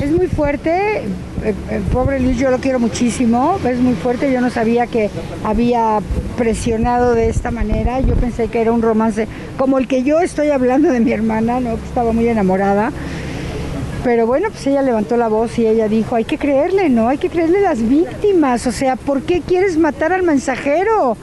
[0.00, 0.98] Es muy fuerte,
[1.44, 5.08] eh, el pobre Luis yo lo quiero muchísimo, es muy fuerte, yo no sabía que
[5.44, 6.00] había
[6.36, 10.50] presionado de esta manera, yo pensé que era un romance como el que yo estoy
[10.50, 11.76] hablando de mi hermana, ¿no?
[11.76, 12.90] que estaba muy enamorada,
[14.04, 17.08] pero bueno, pues ella levantó la voz y ella dijo, hay que creerle, ¿no?
[17.08, 21.16] Hay que creerle a las víctimas, o sea, ¿por qué quieres matar al mensajero?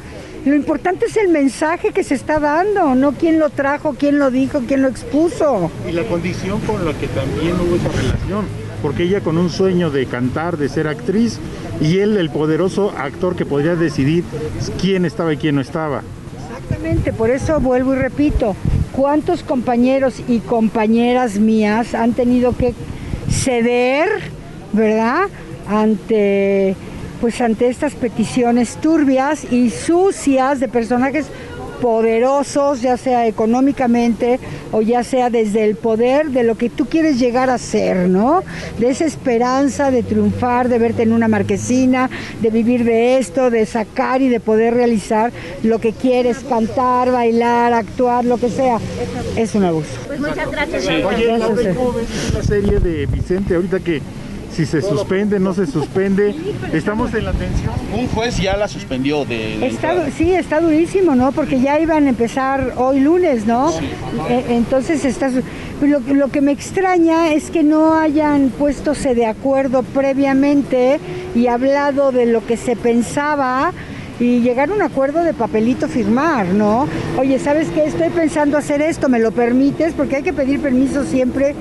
[0.45, 4.31] Lo importante es el mensaje que se está dando, no quién lo trajo, quién lo
[4.31, 5.69] dijo, quién lo expuso.
[5.87, 8.45] Y la condición con la que también hubo esa relación,
[8.81, 11.39] porque ella con un sueño de cantar, de ser actriz,
[11.81, 14.23] y él el poderoso actor que podría decidir
[14.81, 16.03] quién estaba y quién no estaba.
[16.63, 18.55] Exactamente, por eso vuelvo y repito,
[18.91, 22.73] ¿cuántos compañeros y compañeras mías han tenido que
[23.29, 24.09] ceder,
[24.73, 25.27] ¿verdad?
[25.67, 26.75] Ante
[27.21, 31.27] pues ante estas peticiones turbias y sucias de personajes
[31.81, 34.39] poderosos, ya sea económicamente
[34.71, 38.43] o ya sea desde el poder de lo que tú quieres llegar a ser, ¿no?
[38.79, 42.09] De esa esperanza de triunfar, de verte en una marquesina,
[42.41, 45.31] de vivir de esto, de sacar y de poder realizar
[45.63, 48.79] lo que quieres, cantar, bailar, actuar, lo que sea.
[49.35, 49.89] Es un abuso.
[50.07, 50.87] Pues muchas gracias.
[50.87, 51.73] Oye.
[51.75, 54.01] ¿cómo ves la serie de Vicente ahorita que
[54.59, 56.35] si se suspende, no se suspende?
[56.73, 57.71] Estamos en la tensión.
[57.97, 61.31] Un juez ya la suspendió de, de Está, sí, está durísimo, ¿no?
[61.31, 63.71] Porque ya iban a empezar hoy lunes, ¿no?
[64.29, 65.31] E- Entonces está...
[65.81, 70.99] lo que me extraña es que no hayan puestose de acuerdo previamente
[71.35, 73.71] y hablado de lo que se pensaba
[74.19, 76.85] y llegar a un acuerdo de papelito firmar, ¿no?
[77.17, 77.85] Oye, ¿sabes qué?
[77.85, 79.93] Estoy pensando hacer esto, ¿me lo permites?
[79.93, 81.55] Porque hay que pedir permiso siempre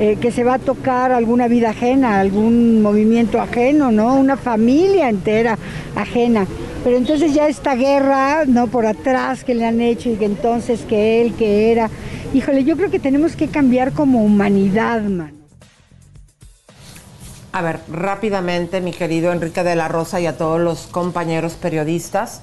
[0.00, 4.14] eh, que se va a tocar alguna vida ajena, algún movimiento ajeno, ¿no?
[4.14, 5.58] Una familia entera
[5.94, 6.46] ajena.
[6.82, 8.68] Pero entonces ya esta guerra, ¿no?
[8.68, 11.90] Por atrás que le han hecho y que entonces que él, que era.
[12.32, 15.34] Híjole, yo creo que tenemos que cambiar como humanidad, man.
[17.52, 22.40] A ver, rápidamente, mi querido Enrique de la Rosa y a todos los compañeros periodistas.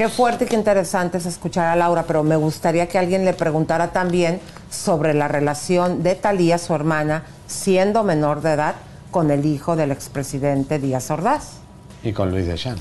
[0.00, 3.34] Qué fuerte y qué interesante es escuchar a Laura, pero me gustaría que alguien le
[3.34, 4.40] preguntara también
[4.70, 8.76] sobre la relación de Talía, su hermana, siendo menor de edad,
[9.10, 11.58] con el hijo del expresidente Díaz Ordaz.
[12.02, 12.80] Y con Luis de Llano.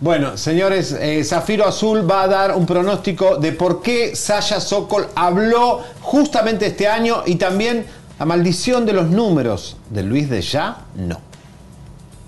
[0.00, 5.08] Bueno, señores, eh, Zafiro Azul va a dar un pronóstico de por qué Sasha Sokol
[5.14, 7.84] habló justamente este año y también
[8.18, 11.20] la maldición de los números de Luis de Ya, no.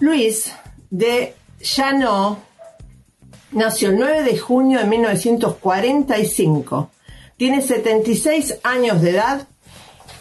[0.00, 0.52] Luis
[0.90, 2.47] de Llano
[3.52, 6.90] nació el 9 de junio de 1945.
[7.36, 9.48] Tiene 76 años de edad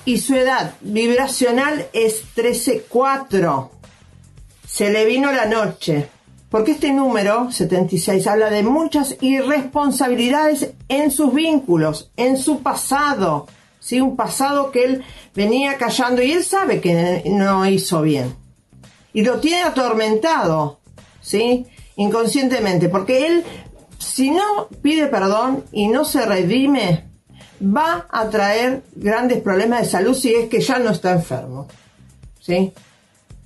[0.05, 3.69] y su edad vibracional es 13.4.
[4.67, 6.09] Se le vino la noche.
[6.49, 13.47] Porque este número, 76, habla de muchas irresponsabilidades en sus vínculos, en su pasado.
[13.81, 13.99] ¿sí?
[13.99, 15.03] Un pasado que él
[15.35, 18.33] venía callando y él sabe que no hizo bien
[19.17, 20.79] y lo tiene atormentado,
[21.21, 21.65] ¿sí?
[21.97, 23.43] Inconscientemente, porque él,
[23.97, 27.05] si no pide perdón y no se redime,
[27.61, 31.67] va a traer grandes problemas de salud si es que ya no está enfermo,
[32.39, 32.71] ¿sí?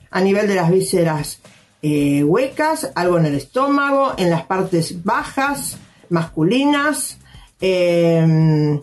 [0.10, 1.40] A nivel de las vísceras
[1.82, 5.78] eh, huecas, algo en el estómago, en las partes bajas,
[6.10, 7.18] masculinas,
[7.60, 8.80] eh,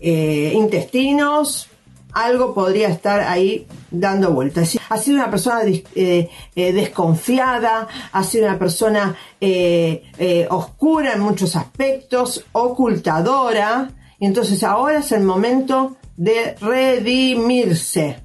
[0.00, 1.68] eh, intestinos,
[2.12, 4.78] algo podría estar ahí dando vueltas.
[4.88, 11.56] Ha sido una persona eh, eh, desconfiada, ha sido una persona eh, oscura en muchos
[11.56, 13.90] aspectos, ocultadora,
[14.20, 18.18] entonces ahora es el momento de redimirse.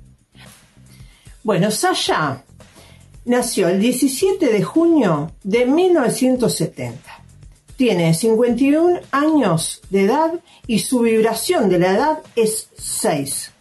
[1.44, 2.44] Bueno, Sasha
[3.26, 7.00] nació el 17 de junio de 1970.
[7.76, 10.34] Tiene 51 años de edad
[10.68, 13.53] y su vibración de la edad es 6.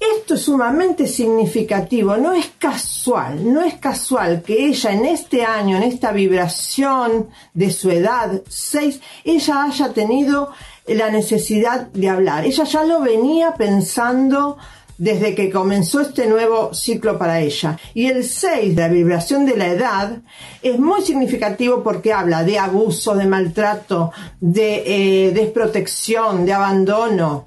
[0.00, 5.76] Esto es sumamente significativo, no es casual, no es casual que ella en este año,
[5.76, 10.52] en esta vibración de su edad 6, ella haya tenido
[10.86, 12.46] la necesidad de hablar.
[12.46, 14.56] Ella ya lo venía pensando
[14.96, 17.78] desde que comenzó este nuevo ciclo para ella.
[17.92, 20.18] Y el 6, de la vibración de la edad,
[20.62, 24.82] es muy significativo porque habla de abuso, de maltrato, de
[25.26, 27.44] eh, desprotección, de abandono.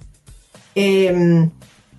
[0.76, 1.50] Em,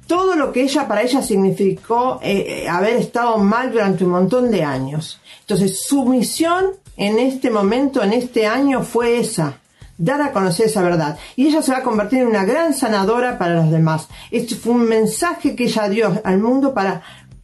[0.06, 4.62] todo lo que ella para ella significó eh, haber estado mal durante un montón de
[4.62, 5.20] años.
[5.40, 9.58] Entonces su misión en este momento, en este año, fue esa,
[9.98, 11.18] dar a conocer esa verdad.
[11.36, 14.08] Y ella se va a convertir en una gran sanadora para los demás.
[14.30, 17.02] Este fue un mensaje que ella dio al mundo para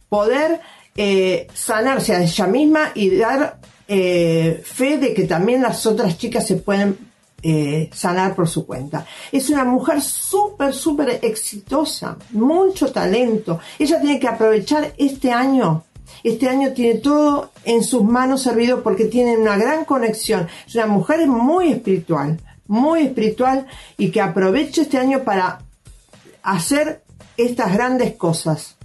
[0.09, 0.61] poder
[0.95, 6.47] eh, sanarse a ella misma y dar eh, fe de que también las otras chicas
[6.47, 7.10] se pueden
[7.43, 9.05] eh, sanar por su cuenta.
[9.31, 13.59] Es una mujer súper, súper exitosa, mucho talento.
[13.79, 15.83] Ella tiene que aprovechar este año.
[16.23, 20.47] Este año tiene todo en sus manos servido porque tiene una gran conexión.
[20.67, 23.65] Es una mujer muy espiritual, muy espiritual
[23.97, 25.61] y que aproveche este año para
[26.43, 27.03] hacer
[27.37, 28.77] estas grandes cosas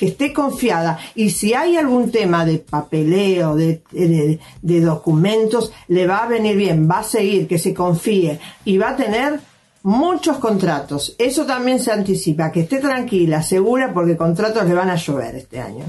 [0.00, 6.22] que esté confiada y si hay algún tema de papeleo, de, de, documentos, le va
[6.22, 9.40] a venir bien, va a seguir, que se confíe y va a tener
[9.82, 11.14] muchos contratos.
[11.18, 15.60] Eso también se anticipa, que esté tranquila, segura, porque contratos le van a llover este
[15.60, 15.84] año.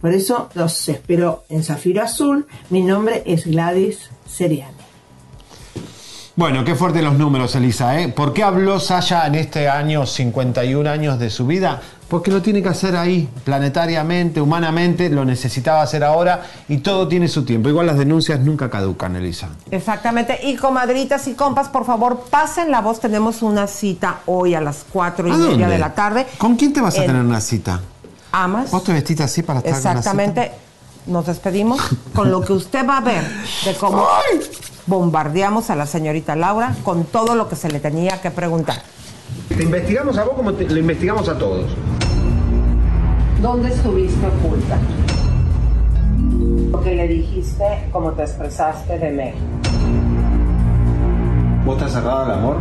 [0.00, 2.48] Por eso los espero en Zafiro Azul.
[2.70, 4.82] Mi nombre es Gladys Seriani.
[6.34, 8.00] Bueno, qué fuertes los números, Elisa.
[8.00, 8.08] ¿eh?
[8.08, 11.82] ¿Por qué habló Sasha en este año, 51 años de su vida?
[12.12, 17.26] Porque lo tiene que hacer ahí, planetariamente, humanamente, lo necesitaba hacer ahora y todo tiene
[17.26, 17.70] su tiempo.
[17.70, 19.48] Igual las denuncias nunca caducan, Elisa.
[19.70, 20.38] Exactamente.
[20.42, 23.00] Y comadritas y compas, por favor, pasen la voz.
[23.00, 25.66] Tenemos una cita hoy a las 4 y ¿A media dónde?
[25.68, 26.26] de la tarde.
[26.36, 27.80] ¿Con quién te vas a En tener una cita?
[28.30, 28.70] Amas.
[28.70, 29.98] ¿Vos te vestiste así para estar en una cita?
[29.98, 30.52] Exactamente.
[31.06, 31.80] Nos despedimos
[32.14, 33.24] con lo que usted va a ver
[33.64, 34.06] de cómo
[34.86, 38.82] bombardeamos a la señorita Laura con todo lo que se le tenía que preguntar.
[39.48, 41.70] Te investigamos a vos como te- lo investigamos a todos.
[43.42, 44.78] ¿Dónde estuviste oculta?
[46.70, 49.44] Lo que le dijiste, como te expresaste de México.
[51.64, 52.56] ¿Vos estás cerrado al amor?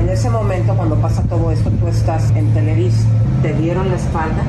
[0.00, 3.06] En ese momento, cuando pasa todo esto, tú estás en Televisa.
[3.42, 4.42] ¿Te dieron la espalda?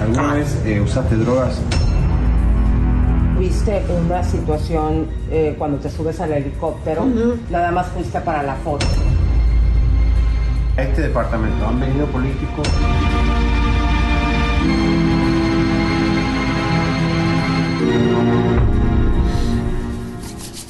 [0.00, 1.60] ¿Alguna vez eh, usaste drogas?
[3.40, 7.04] ¿Viste una situación eh, cuando te subes al helicóptero?
[7.50, 8.86] Nada más fuiste para la foto.
[10.78, 12.68] A este departamento han venido políticos.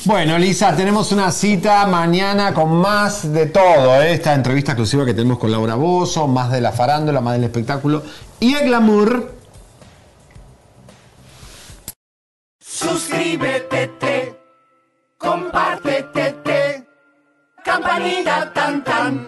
[0.06, 4.01] Bueno, Lisa, tenemos una cita mañana con más de todo.
[4.01, 4.14] ¿eh?
[4.14, 8.02] Esta entrevista exclusiva que tenemos con Laura Bozo, más de la farándula, más del espectáculo
[8.40, 9.35] y el glamour.
[12.59, 14.40] Suscríbete, te,
[15.18, 16.86] compártete, te,
[17.62, 19.27] campanita tan tan.